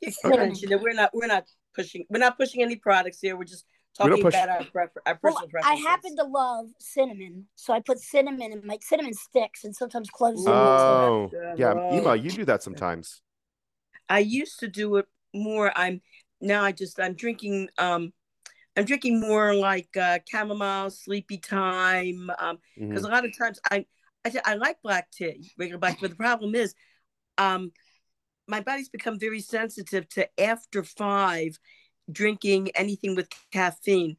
[0.00, 0.36] You Okay.
[0.36, 0.80] can mention it.
[0.80, 1.10] We're not.
[1.12, 2.04] We're not pushing.
[2.08, 3.36] We're not pushing any products here.
[3.36, 3.64] We're just
[4.00, 7.72] We talking push- about our, prefer, our Well, personal I happen to love cinnamon, so
[7.72, 10.44] I put cinnamon in my cinnamon sticks and sometimes cloves.
[10.46, 11.58] Oh, Good.
[11.58, 11.74] yeah.
[11.76, 11.96] Oh.
[11.98, 13.22] Ema, you do that sometimes.
[14.08, 15.72] I used to do it more.
[15.76, 16.00] I'm
[16.40, 16.62] now.
[16.62, 17.00] I just.
[17.00, 17.70] I'm drinking.
[17.76, 18.12] Um,
[18.76, 22.30] I'm drinking more like uh, chamomile, sleepy time.
[22.38, 22.88] Um, Mhm.
[22.88, 23.86] because a lot of times I,
[24.24, 26.74] I I like black tea, regular black, but the problem is,
[27.38, 27.72] um,
[28.48, 31.58] my body's become very sensitive to after five
[32.10, 34.16] drinking anything with caffeine.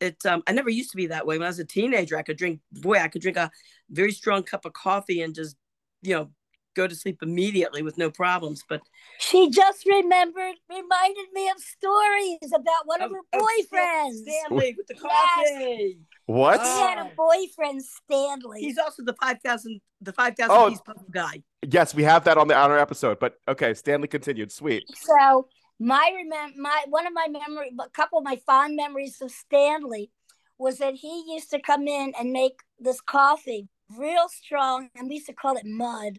[0.00, 1.38] it um I never used to be that way.
[1.38, 3.50] When I was a teenager, I could drink boy, I could drink a
[3.90, 5.56] very strong cup of coffee and just,
[6.02, 6.30] you know,
[6.74, 8.62] go to sleep immediately with no problems.
[8.68, 8.82] But
[9.18, 14.16] she just remembered, reminded me of stories about one of, of her boyfriends.
[14.18, 15.96] Stanley with the coffee.
[15.98, 16.06] Yes.
[16.26, 16.60] What?
[16.60, 17.10] She had a ah.
[17.16, 18.60] boyfriend, Stanley.
[18.60, 21.42] He's also the five thousand, the five thousand oh, piece puzzle guy.
[21.68, 23.18] Yes, we have that on the on our episode.
[23.18, 24.52] But okay, Stanley continued.
[24.52, 24.84] Sweet.
[24.94, 29.30] So my remember my one of my memory, a couple of my fond memories of
[29.30, 30.10] Stanley
[30.58, 35.14] was that he used to come in and make this coffee real strong, and we
[35.16, 36.18] used to call it mud.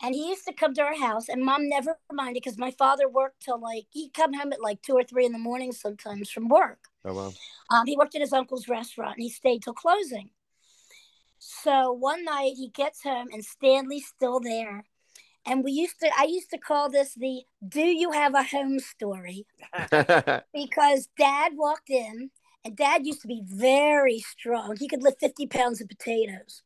[0.00, 3.08] And he used to come to our house, and mom never minded because my father
[3.08, 6.30] worked till like he'd come home at like two or three in the morning sometimes
[6.30, 6.78] from work.
[7.04, 7.32] Oh wow!
[7.70, 10.30] Um, he worked at his uncle's restaurant, and he stayed till closing.
[11.38, 14.84] So one night he gets home, and Stanley's still there,
[15.44, 16.10] and we used to.
[16.16, 19.46] I used to call this the "Do you have a home story?"
[20.54, 22.30] because Dad walked in,
[22.64, 24.76] and Dad used to be very strong.
[24.78, 26.62] He could lift fifty pounds of potatoes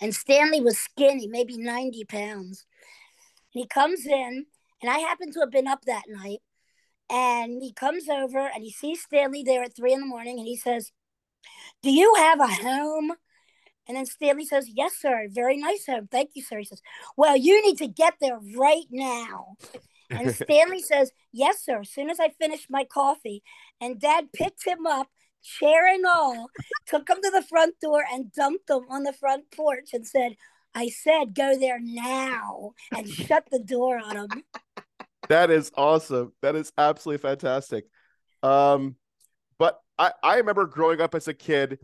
[0.00, 2.66] and Stanley was skinny, maybe 90 pounds.
[3.54, 4.46] And he comes in,
[4.82, 6.40] and I happen to have been up that night.
[7.10, 10.46] And he comes over and he sees Stanley there at three in the morning and
[10.46, 10.92] he says,
[11.82, 13.12] Do you have a home?
[13.88, 15.26] And then Stanley says, Yes, sir.
[15.28, 16.08] Very nice home.
[16.08, 16.58] Thank you, sir.
[16.58, 16.80] He says,
[17.16, 19.56] Well, you need to get there right now.
[20.08, 21.80] And Stanley says, Yes, sir.
[21.80, 23.42] As soon as I finish my coffee.
[23.80, 25.08] And dad picked him up
[25.42, 26.46] chair and all,
[26.86, 30.36] took him to the front door and dumped him on the front porch and said,
[30.74, 34.44] I said, go there now and shut the door on him.
[35.28, 36.32] That is awesome.
[36.42, 37.84] That is absolutely fantastic.
[38.42, 38.96] Um,
[39.58, 41.78] but I, I remember growing up as a kid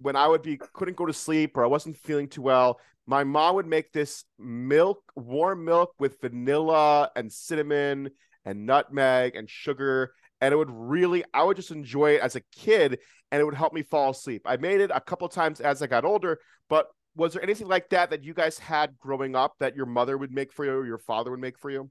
[0.00, 2.80] when I would be couldn't go to sleep or I wasn't feeling too well.
[3.06, 8.10] My mom would make this milk, warm milk with vanilla and cinnamon
[8.44, 10.12] and nutmeg and sugar
[10.44, 12.98] and it would really i would just enjoy it as a kid
[13.32, 15.86] and it would help me fall asleep i made it a couple times as i
[15.86, 19.74] got older but was there anything like that that you guys had growing up that
[19.74, 21.90] your mother would make for you or your father would make for you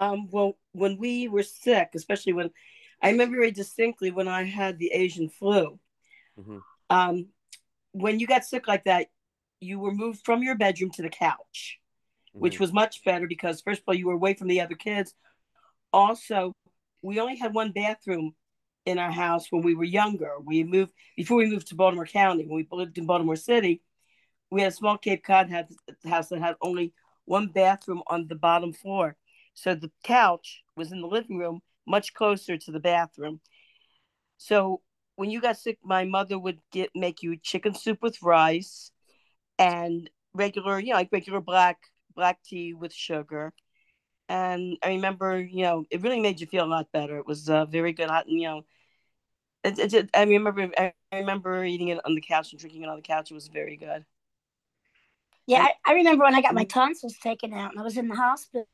[0.00, 2.50] um, well when we were sick especially when
[3.00, 5.78] i remember very distinctly when i had the asian flu
[6.38, 6.58] mm-hmm.
[6.90, 7.26] um,
[7.92, 9.06] when you got sick like that
[9.60, 11.78] you were moved from your bedroom to the couch
[12.30, 12.40] mm-hmm.
[12.40, 15.14] which was much better because first of all you were away from the other kids
[15.92, 16.52] also
[17.02, 18.34] we only had one bathroom
[18.86, 20.32] in our house when we were younger.
[20.42, 22.44] We moved before we moved to Baltimore County.
[22.46, 23.82] When we lived in Baltimore City,
[24.50, 25.50] we had a small Cape Cod
[26.04, 26.92] house that had only
[27.24, 29.16] one bathroom on the bottom floor.
[29.54, 33.40] So the couch was in the living room, much closer to the bathroom.
[34.38, 34.80] So
[35.16, 38.90] when you got sick, my mother would get make you chicken soup with rice
[39.58, 41.78] and regular, you know, like regular black
[42.14, 43.52] black tea with sugar
[44.30, 47.18] and I remember, you know, it really made you feel a lot better.
[47.18, 48.08] It was uh, very good.
[48.08, 48.64] and You know,
[49.64, 52.88] it, it, it, I remember, I remember eating it on the couch and drinking it
[52.88, 53.32] on the couch.
[53.32, 54.04] It was very good.
[55.48, 58.06] Yeah, I, I remember when I got my tonsils taken out and I was in
[58.06, 58.66] the hospital.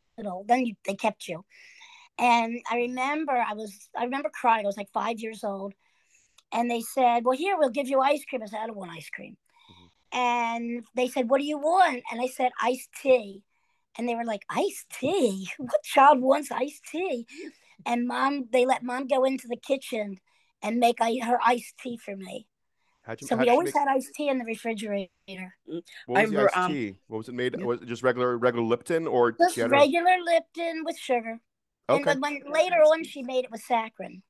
[0.46, 1.42] Then you, they kept you,
[2.18, 4.66] and I remember I was, I remember crying.
[4.66, 5.72] I was like five years old,
[6.52, 8.90] and they said, "Well, here we'll give you ice cream." I said, "I don't want
[8.90, 9.36] ice cream,"
[9.70, 10.18] mm-hmm.
[10.18, 13.42] and they said, "What do you want?" And I said, "Iced tea."
[13.98, 15.48] And they were like, iced tea?
[15.58, 17.26] What child wants iced tea?
[17.84, 20.16] And mom, they let mom go into the kitchen
[20.62, 22.46] and make her iced tea for me.
[23.08, 23.74] You, so we always make...
[23.74, 25.10] had iced tea in the refrigerator.
[25.28, 26.98] Mm, what was the iced um, tea?
[27.06, 27.62] What was it made?
[27.62, 31.38] Was it just regular regular Lipton or just regular Lipton with sugar?
[31.88, 32.10] Okay.
[32.10, 34.22] And when, later on, she made it with saccharin.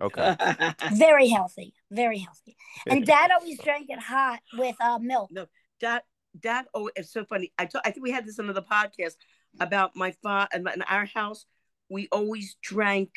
[0.00, 0.36] Okay.
[0.94, 2.56] very healthy, very healthy.
[2.86, 5.30] And Dad always drank it hot with uh, milk.
[5.32, 5.46] No,
[5.80, 6.02] Dad
[6.42, 7.52] that oh it's so funny.
[7.58, 9.14] I I think we had this in another podcast
[9.60, 11.46] about my father in our house
[11.88, 13.10] we always drank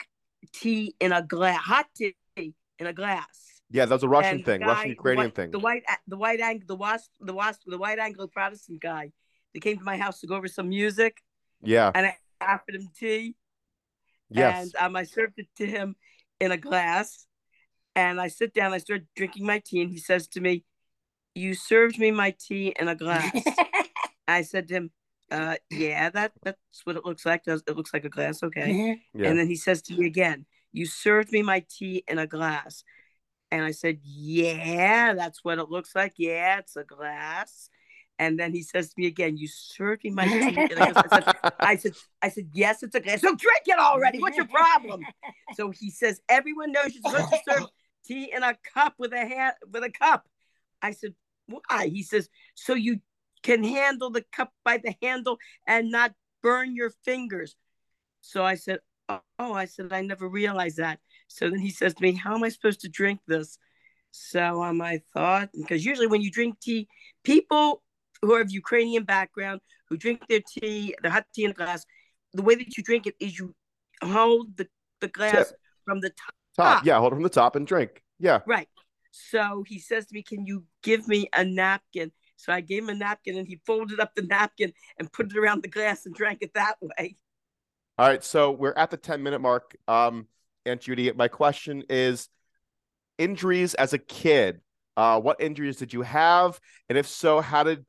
[0.54, 3.62] tea in a glass hot tea in a glass.
[3.70, 5.52] Yeah that was a russian and thing guy, russian ukrainian white, thing.
[5.52, 9.12] the white the white angle the wasp the wasp the white anglo protestant guy
[9.54, 11.18] that came to my house to go over some music.
[11.62, 11.92] Yeah.
[11.94, 13.36] And i offered him tea.
[14.30, 14.74] Yes.
[14.76, 15.96] And um, i served it to him
[16.40, 17.28] in a glass.
[17.96, 20.64] And i sit down i start drinking my tea and he says to me
[21.36, 23.32] you served me my tea in a glass.
[24.28, 24.92] I said to him,
[25.30, 27.44] uh, yeah, that that's what it looks like.
[27.44, 28.44] Does it looks like a glass?
[28.44, 29.00] Okay.
[29.14, 29.30] Yeah.
[29.30, 32.84] And then he says to me again, you served me my tea in a glass.
[33.50, 36.14] And I said, yeah, that's what it looks like.
[36.18, 37.70] Yeah, it's a glass.
[38.20, 41.24] And then he says to me again, "You served me my tea." I said,
[41.60, 43.22] I said, "I said, yes, it's a glass.
[43.22, 44.20] So drink it already.
[44.20, 45.02] What's your problem?"
[45.56, 47.68] So he says, "Everyone knows you're supposed to serve
[48.06, 50.28] tea in a cup with a hand with a cup."
[50.84, 51.14] I said,
[51.52, 51.88] why?
[51.88, 53.00] He says, so you
[53.44, 55.38] can handle the cup by the handle
[55.68, 57.56] and not burn your fingers.
[58.22, 61.00] So I said, oh, I said, I never realized that.
[61.28, 63.58] So then he says to me, How am I supposed to drink this?
[64.12, 66.88] So um, I thought, because usually when you drink tea,
[67.24, 67.82] people
[68.22, 71.86] who are of Ukrainian background who drink their tea, the hot tea in a glass,
[72.34, 73.56] the way that you drink it is you
[74.04, 74.68] hold the,
[75.00, 75.58] the glass Tip.
[75.86, 76.36] from the top.
[76.58, 76.78] Top.
[76.78, 76.82] Ah.
[76.84, 78.04] Yeah, hold it from the top and drink.
[78.20, 78.42] Yeah.
[78.46, 78.68] Right.
[79.12, 82.12] So he says to me, Can you give me a napkin?
[82.38, 85.38] So I gave him a napkin and he folded up the napkin and put it
[85.38, 87.18] around the glass and drank it that way.
[87.98, 88.24] All right.
[88.24, 89.76] So we're at the 10 minute mark.
[89.88, 90.28] Um,
[90.66, 92.30] Aunt Judy, my question is
[93.18, 94.62] injuries as a kid.
[94.98, 96.60] Uh, what injuries did you have?
[96.90, 97.86] And if so, how did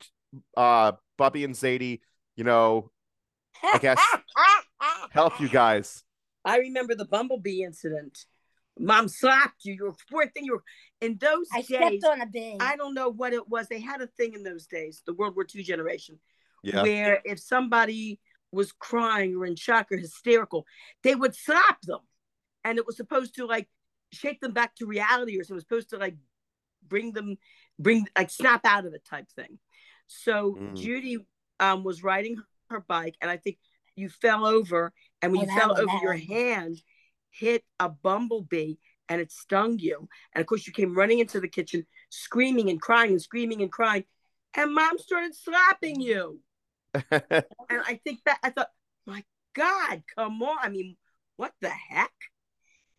[0.57, 2.01] uh Bubby and Zadie,
[2.37, 2.91] you know,
[3.63, 4.01] I guess
[5.11, 6.05] help you guys?
[6.45, 8.27] I remember the bumblebee incident.
[8.79, 9.75] Mom slapped you.
[9.75, 10.45] You were poor thing.
[10.45, 10.65] You were
[11.01, 11.67] in those I days.
[12.01, 12.57] stepped on a bee.
[12.61, 13.69] I don't know what it was.
[13.69, 16.19] They had a thing in those days, the World War II generation,
[16.63, 16.83] Yeah.
[16.83, 18.19] where if somebody
[18.51, 20.67] was crying or in shock or hysterical,
[21.03, 22.01] they would slap them.
[22.65, 23.69] And it was supposed to like
[24.13, 26.17] shake them back to reality or so it was supposed to like
[26.87, 27.37] bring them,
[27.79, 29.59] bring like snap out of it type thing.
[30.07, 30.77] So Mm.
[30.77, 31.19] Judy
[31.61, 32.37] um, was riding
[32.71, 33.59] her bike and I think
[33.97, 36.21] you fell over and when Oh, you fell over, that your one.
[36.21, 36.83] hand
[37.33, 38.75] hit a bumblebee
[39.09, 40.09] and it stung you.
[40.35, 43.71] And of course, you came running into the kitchen, screaming and crying and screaming and
[43.71, 44.05] crying.
[44.55, 46.41] And mom started slapping you.
[47.11, 48.69] And I think that I thought,
[49.07, 50.59] my God, come on.
[50.61, 50.97] I mean,
[51.37, 52.13] what the heck?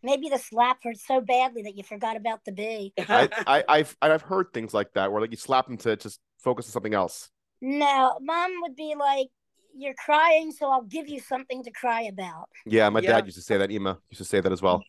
[0.01, 2.93] Maybe the slap hurt so badly that you forgot about the bee.
[3.07, 6.19] I, I, I've I've heard things like that where like you slap them to just
[6.39, 7.29] focus on something else.
[7.61, 9.29] No, mom would be like,
[9.75, 13.13] "You're crying, so I'll give you something to cry about." Yeah, my Yeah.
[13.13, 13.71] dad used to say that.
[13.71, 14.85] Ema used to say that as well.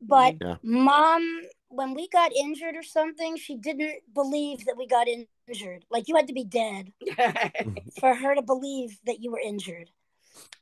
[0.00, 0.56] But Yeah.
[0.62, 5.84] mom, when we got injured or something, she didn't believe that we got injured.
[5.90, 6.92] Like you had to be dead
[8.00, 9.90] for her to believe that you were injured.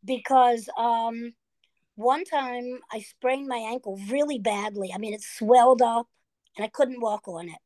[0.04, 1.34] Because um,
[1.96, 4.92] one time I sprained my ankle really badly.
[4.94, 6.08] I mean, it swelled up
[6.56, 7.58] and I couldn't walk on it.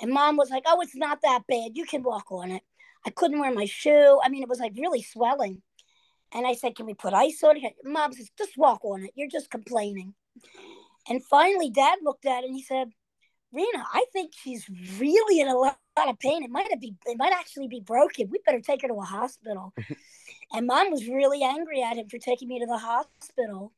[0.00, 1.72] And mom was like, Oh, it's not that bad.
[1.74, 2.62] You can walk on it.
[3.06, 4.20] I couldn't wear my shoe.
[4.22, 5.62] I mean, it was like really swelling.
[6.34, 7.74] And I said, Can we put ice on it?
[7.84, 9.10] Mom says, Just walk on it.
[9.14, 10.14] You're just complaining.
[11.08, 12.90] And finally, dad looked at it and he said,
[13.52, 16.42] Rena, I think she's really in a lot, lot of pain.
[16.42, 18.28] It might be, it might actually be broken.
[18.30, 19.72] We better take her to a hospital.
[20.52, 23.72] and mom was really angry at him for taking me to the hospital.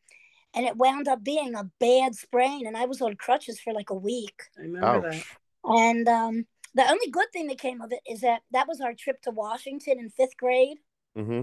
[0.55, 2.67] And it wound up being a bad sprain.
[2.67, 4.43] And I was on crutches for like a week.
[4.59, 5.23] I remember that.
[5.64, 8.94] And um, the only good thing that came of it is that that was our
[8.94, 10.78] trip to Washington in fifth grade.
[11.16, 11.42] hmm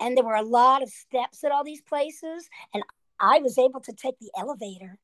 [0.00, 2.48] And there were a lot of steps at all these places.
[2.74, 2.82] And
[3.20, 4.98] I was able to take the elevator.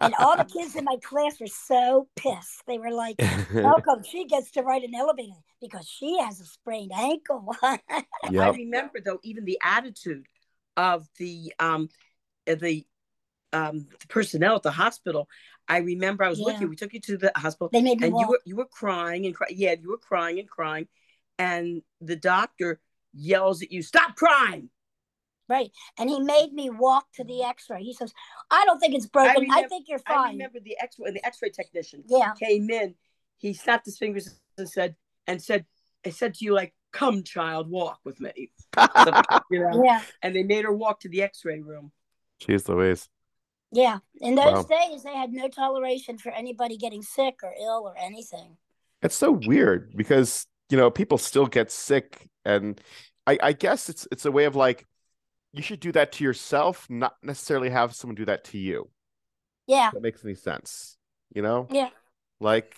[0.00, 2.62] And all the kids in my class were so pissed.
[2.66, 3.16] They were like,
[3.62, 5.32] how come she gets to ride an elevator?
[5.60, 7.54] Because she has a sprained ankle.
[7.62, 10.26] I remember though, even the attitude
[10.76, 11.88] of the um
[12.46, 12.86] the
[13.52, 15.28] um the personnel at the hospital.
[15.68, 16.68] I remember I was with you.
[16.68, 19.26] We took you to the hospital, they made me and you were you were crying
[19.26, 19.54] and crying.
[19.56, 20.88] Yeah, you were crying and crying,
[21.38, 22.80] and the doctor
[23.12, 24.70] yells at you, "Stop crying!"
[25.48, 25.70] Right.
[25.98, 27.82] And he made me walk to the x ray.
[27.82, 28.12] He says,
[28.50, 29.30] I don't think it's broken.
[29.30, 32.32] I, remember- think you're fine." I remember the X-ray and the X-ray technician Yeah.
[32.38, 32.94] came in.
[33.38, 35.64] He snapped his fingers and said and said
[36.04, 38.52] I said to you like, "Come, child, walk with me."
[39.50, 39.82] You know?
[39.84, 40.02] Yeah.
[40.22, 41.92] And they made her walk to the X-ray room.
[42.42, 43.08] Jeez Louise.
[43.70, 43.98] Yeah.
[44.20, 44.88] In those Wow.
[44.88, 48.56] days, they had no toleration for anybody getting sick or ill or anything.
[49.02, 52.80] It's so weird because you know people still get sick, and
[53.26, 54.86] I, I guess it's it's a way of like
[55.52, 58.90] you should do that to yourself, not necessarily have someone do that to you.
[59.66, 59.88] Yeah.
[59.88, 60.96] If that makes any sense,
[61.34, 61.66] you know?
[61.70, 61.88] Yeah.
[62.40, 62.76] Like,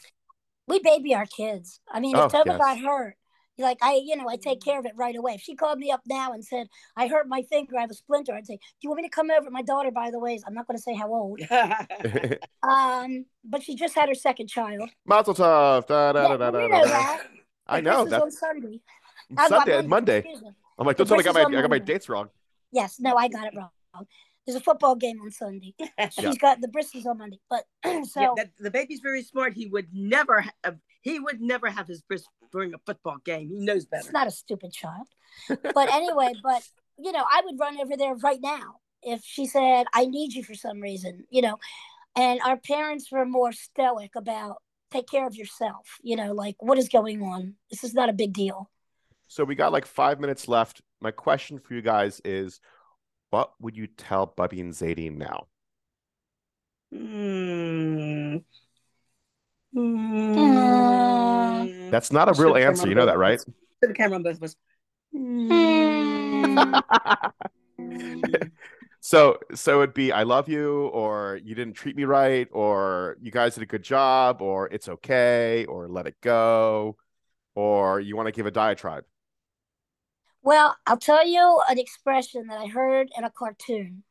[0.68, 1.80] We baby our kids.
[1.90, 2.58] I mean, Oh, if Tova yes.
[2.58, 3.16] got hurt,
[3.60, 5.32] like I, you know, I take care of it right away.
[5.34, 7.94] If she called me up now and said, I hurt my finger, I have a
[7.94, 9.50] splinter, I'd say, Do you want me to come over?
[9.50, 11.40] My daughter, by the way, is I'm not going to say how old.
[12.62, 14.90] Um, but she just had her second child.
[15.06, 15.86] Mazel tov.
[15.86, 16.88] Da, da, Yeah, da, da, da, know da.
[16.88, 17.22] that.
[17.66, 18.80] I The know bris is that on Sunday.
[19.36, 20.18] Uh, Sunday, Monday.
[20.18, 20.50] excuse me.
[20.78, 22.28] I'm like, The don't tell me I got my is I got my dates wrong.
[22.72, 23.70] Yes, no, I got it wrong.
[24.46, 25.74] There's a football game on Sunday.
[26.10, 27.38] She's got the bristles on Monday.
[27.48, 27.64] But
[28.06, 29.52] so yeah, that, the baby's very smart.
[29.54, 30.76] He would never have.
[31.02, 33.48] He would never have his bris during a football game.
[33.48, 34.02] He knows better.
[34.04, 35.06] it's not a stupid child.
[35.48, 36.62] But anyway, but
[36.98, 40.44] you know, I would run over there right now if she said, I need you
[40.44, 41.58] for some reason, you know.
[42.16, 44.56] And our parents were more stoic about
[44.90, 47.54] take care of yourself, you know, like what is going on?
[47.70, 48.68] This is not a big deal.
[49.28, 50.80] So we got like five minutes left.
[51.00, 52.60] My question for you guys is,
[53.30, 55.46] what would you tell Bubby and Zadie now?
[56.92, 58.38] Hmm.
[59.74, 61.90] Mm.
[61.90, 62.88] That's not a real answer.
[62.88, 63.38] You know that, right?
[63.38, 63.44] of.
[63.82, 64.56] To the camera on both of us.
[69.00, 73.30] So so it'd be I love you, or you didn't treat me right, or you
[73.30, 76.96] guys did a good job, or it's okay, or let it go,
[77.54, 79.04] or you want to give a diatribe.
[80.42, 84.04] Well, I'll tell you an expression that I heard in a cartoon.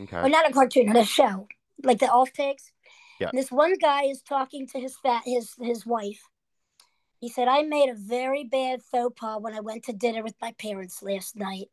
[0.00, 0.18] Okay.
[0.18, 1.48] Or not a cartoon, in a show,
[1.82, 2.70] like the off takes.
[3.18, 3.30] Yeah.
[3.32, 6.22] This one guy is talking to his fat his his wife.
[7.20, 10.34] He said, I made a very bad faux pas when I went to dinner with
[10.40, 11.66] my parents last night.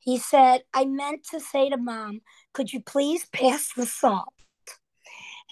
[0.00, 2.22] He said, I meant to say to mom,
[2.52, 4.32] could you please pass the salt?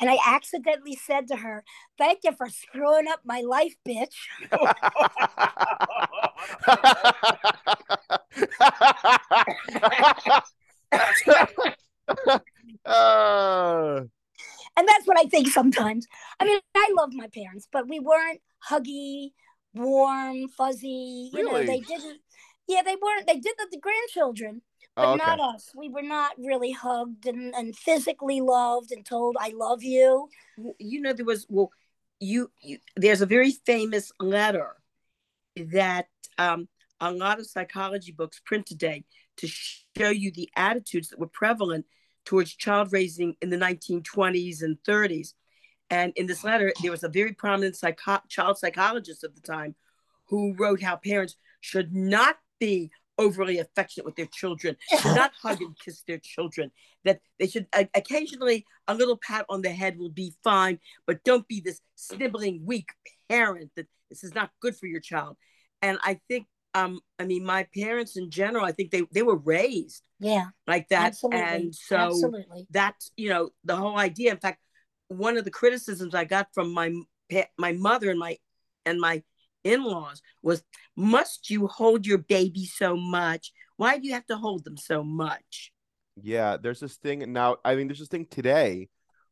[0.01, 1.64] And I accidentally said to her,
[1.96, 4.14] Thank you for screwing up my life, bitch.
[12.84, 14.03] Uh,
[14.79, 16.07] And that's what I think sometimes.
[16.39, 19.33] I mean, I love my parents, but we weren't huggy,
[19.74, 21.31] warm, fuzzy.
[21.35, 22.20] You know, they didn't.
[22.68, 23.26] Yeah, they weren't.
[23.26, 24.62] They did that to grandchildren,
[24.95, 25.24] but oh, okay.
[25.26, 25.72] not us.
[25.74, 30.29] We were not really hugged and, and physically loved and told, I love you.
[30.79, 31.72] you know there was well
[32.20, 34.76] you, you there's a very famous letter
[35.57, 36.07] that
[36.39, 36.68] um
[37.01, 39.05] a lot of psychology books print today
[39.39, 41.85] to show you the attitudes that were prevalent
[42.29, 45.33] towards child raising in the 1920s and 30s
[45.89, 49.74] and in this letter there was a very prominent psycho- child psychologist of the time
[50.26, 55.62] who wrote how parents should not be overly affectionate with their children should not hug
[55.62, 56.70] and kiss their children
[57.03, 61.24] that they should uh, occasionally a little pat on the head will be fine but
[61.24, 62.91] don't be this snibbling weak
[63.31, 65.39] parent that this is not good for your child.
[65.81, 69.37] And i think um i mean my parents in general i think they they were
[69.37, 71.41] raised Yeah, like that absolutely.
[71.41, 72.66] and so absolutely.
[72.71, 74.61] that's you know the whole idea in fact
[75.09, 76.93] one of the criticisms i got from my
[77.59, 78.37] my mother and my
[78.87, 79.23] and my
[79.64, 80.62] in-laws was
[80.97, 85.03] must you hold your baby so much why do you have to hold them so
[85.03, 85.73] much
[86.21, 87.59] Yeah, there's this thing now.
[87.64, 88.89] I mean, there's this thing today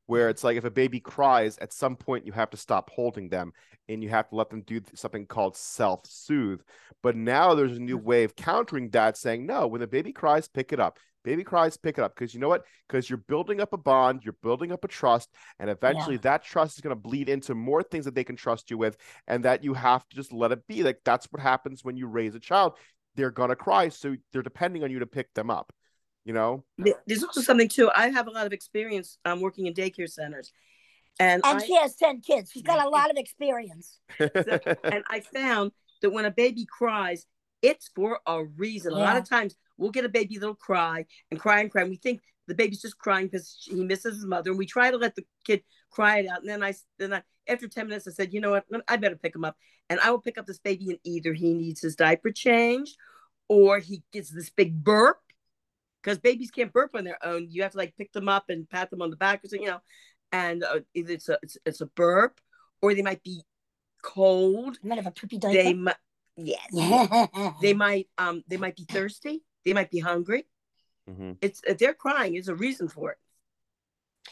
[0.06, 3.28] where it's like if a baby cries, at some point you have to stop holding
[3.28, 3.52] them
[3.88, 6.60] and you have to let them do something called self soothe.
[7.02, 8.06] But now there's a new mm-hmm.
[8.06, 10.98] way of countering that, saying, no, when the baby cries, pick it up.
[11.24, 12.14] Baby cries, pick it up.
[12.14, 12.64] Because you know what?
[12.88, 15.28] Because you're building up a bond, you're building up a trust,
[15.58, 18.70] and eventually that trust is going to bleed into more things that they can trust
[18.70, 18.96] you with,
[19.26, 20.82] and that you have to just let it be.
[20.82, 22.74] Like that's what happens when you raise a child.
[23.16, 23.88] They're going to cry.
[23.88, 25.72] So they're depending on you to pick them up,
[26.26, 26.64] you know?
[27.06, 30.52] There's also something too i have a lot of experience um, working in daycare centers
[31.18, 32.50] and And I, she has 10 kids.
[32.52, 33.98] She's got a lot of experience.
[34.18, 35.72] and I found
[36.02, 37.26] that when a baby cries,
[37.62, 38.92] it's for a reason.
[38.92, 41.82] A lot of times we'll get a baby that'll cry and cry and cry.
[41.82, 44.50] And we think the baby's just crying because he misses his mother.
[44.50, 46.40] And we try to let the kid cry it out.
[46.40, 48.66] And then I, then I, after 10 minutes, I said, you know what?
[48.86, 49.56] I better pick him up.
[49.88, 52.96] And I will pick up this baby and either he needs his diaper changed
[53.48, 55.18] or he gets this big burp
[56.06, 57.48] because babies can't burp on their own.
[57.50, 59.64] You have to like pick them up and pat them on the back or something,
[59.64, 59.80] you know.
[60.30, 62.40] And uh, either it's a, it's, it's a burp
[62.80, 63.42] or they might be
[64.02, 65.76] cold You might have a poopy they diaper.
[65.78, 65.96] might
[66.36, 67.26] yes Yeah.
[67.60, 70.46] they might um they might be thirsty they might be hungry
[71.10, 71.32] Mm-hmm.
[71.40, 73.18] it's if they're crying there's a reason for it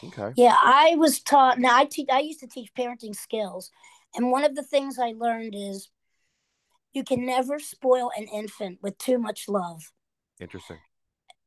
[0.03, 0.33] Okay.
[0.35, 1.57] Yeah, I was taught.
[1.57, 2.09] Now I teach.
[2.11, 3.71] I used to teach parenting skills,
[4.13, 5.89] and one of the things I learned is
[6.91, 9.93] you can never spoil an infant with too much love.
[10.41, 10.77] Interesting.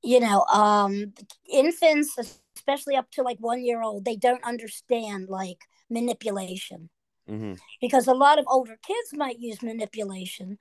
[0.03, 1.13] You know, um,
[1.51, 2.17] infants,
[2.57, 5.59] especially up to like one year old, they don't understand like
[5.91, 6.91] manipulation
[7.27, 10.59] hmm because a lot of older kids might use manipulation,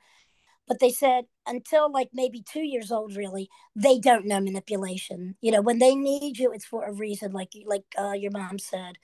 [0.68, 5.36] but they said until like maybe two years old, really, they don't know manipulation.
[5.42, 8.60] You know, when they need you, it's for a reason, like like uh, your mom
[8.60, 8.98] said,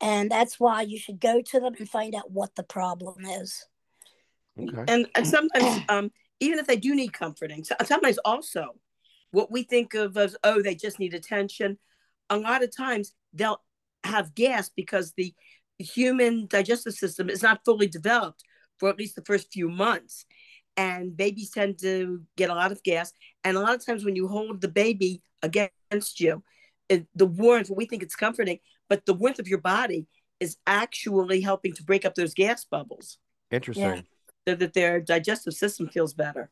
[0.00, 3.66] and that's why you should go to them and find out what the problem is.
[4.58, 4.82] Okay.
[4.88, 8.74] and and sometimes um even if they do need comforting so- sometimes also
[9.30, 11.78] what we think of as oh they just need attention.
[12.28, 13.62] A lot of times they'll
[14.04, 15.34] have gas because the
[15.78, 18.42] human digestive system is not fully developed
[18.78, 20.24] for at least the first few months.
[20.76, 23.12] And babies tend to get a lot of gas.
[23.44, 26.42] And a lot of times when you hold the baby against you
[26.90, 28.58] it, the warmth we think it's comforting
[28.88, 30.06] but the warmth of your body
[30.40, 33.18] is actually helping to break up those gas bubbles.
[33.50, 34.04] Interesting.
[34.48, 36.50] so that their digestive system feels better.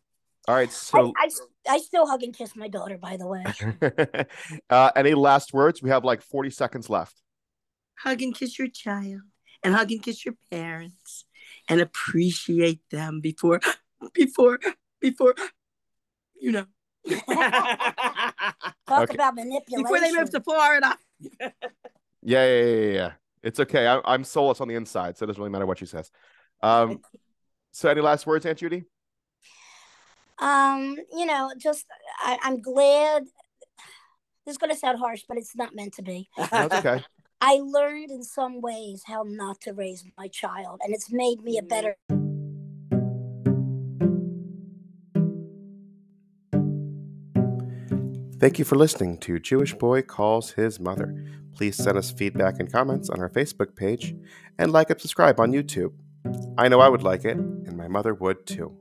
[0.48, 0.72] All right.
[0.72, 1.28] So, I,
[1.68, 3.44] I I still hug and kiss my daughter, by the way.
[4.70, 5.82] uh, any last words?
[5.82, 7.20] We have like 40 seconds left.
[7.98, 9.20] Hug and kiss your child,
[9.62, 11.26] and hug and kiss your parents,
[11.68, 13.60] and appreciate them before,
[14.14, 14.58] before,
[15.00, 15.34] before,
[16.40, 16.66] you know,
[18.88, 19.14] Talk Okay.
[19.14, 19.82] about manipulation.
[19.82, 20.96] before they move to Florida.
[22.20, 23.12] Yeah, yeah, yeah, yeah, yeah.
[23.44, 23.86] It's okay.
[23.86, 26.10] I, I'm soulless on the inside, so it doesn't really matter what she says.
[26.62, 26.98] Um,
[27.70, 28.84] so any last words, Aunt Judy?
[30.40, 31.86] Um, you know, just
[32.20, 33.24] I, I'm glad.
[34.44, 36.28] this is going to sound harsh, but it's not meant to be.
[36.36, 37.04] That's okay.
[37.40, 41.58] I learned in some ways how not to raise my child, and it's made me
[41.58, 41.96] a better.
[48.40, 51.24] Thank you for listening to Jewish Boy Calls His Mother.
[51.56, 54.14] Please send us feedback and comments on our Facebook page
[54.58, 55.92] and like and subscribe on YouTube.
[56.56, 58.76] I know I would like it, and my mother would too.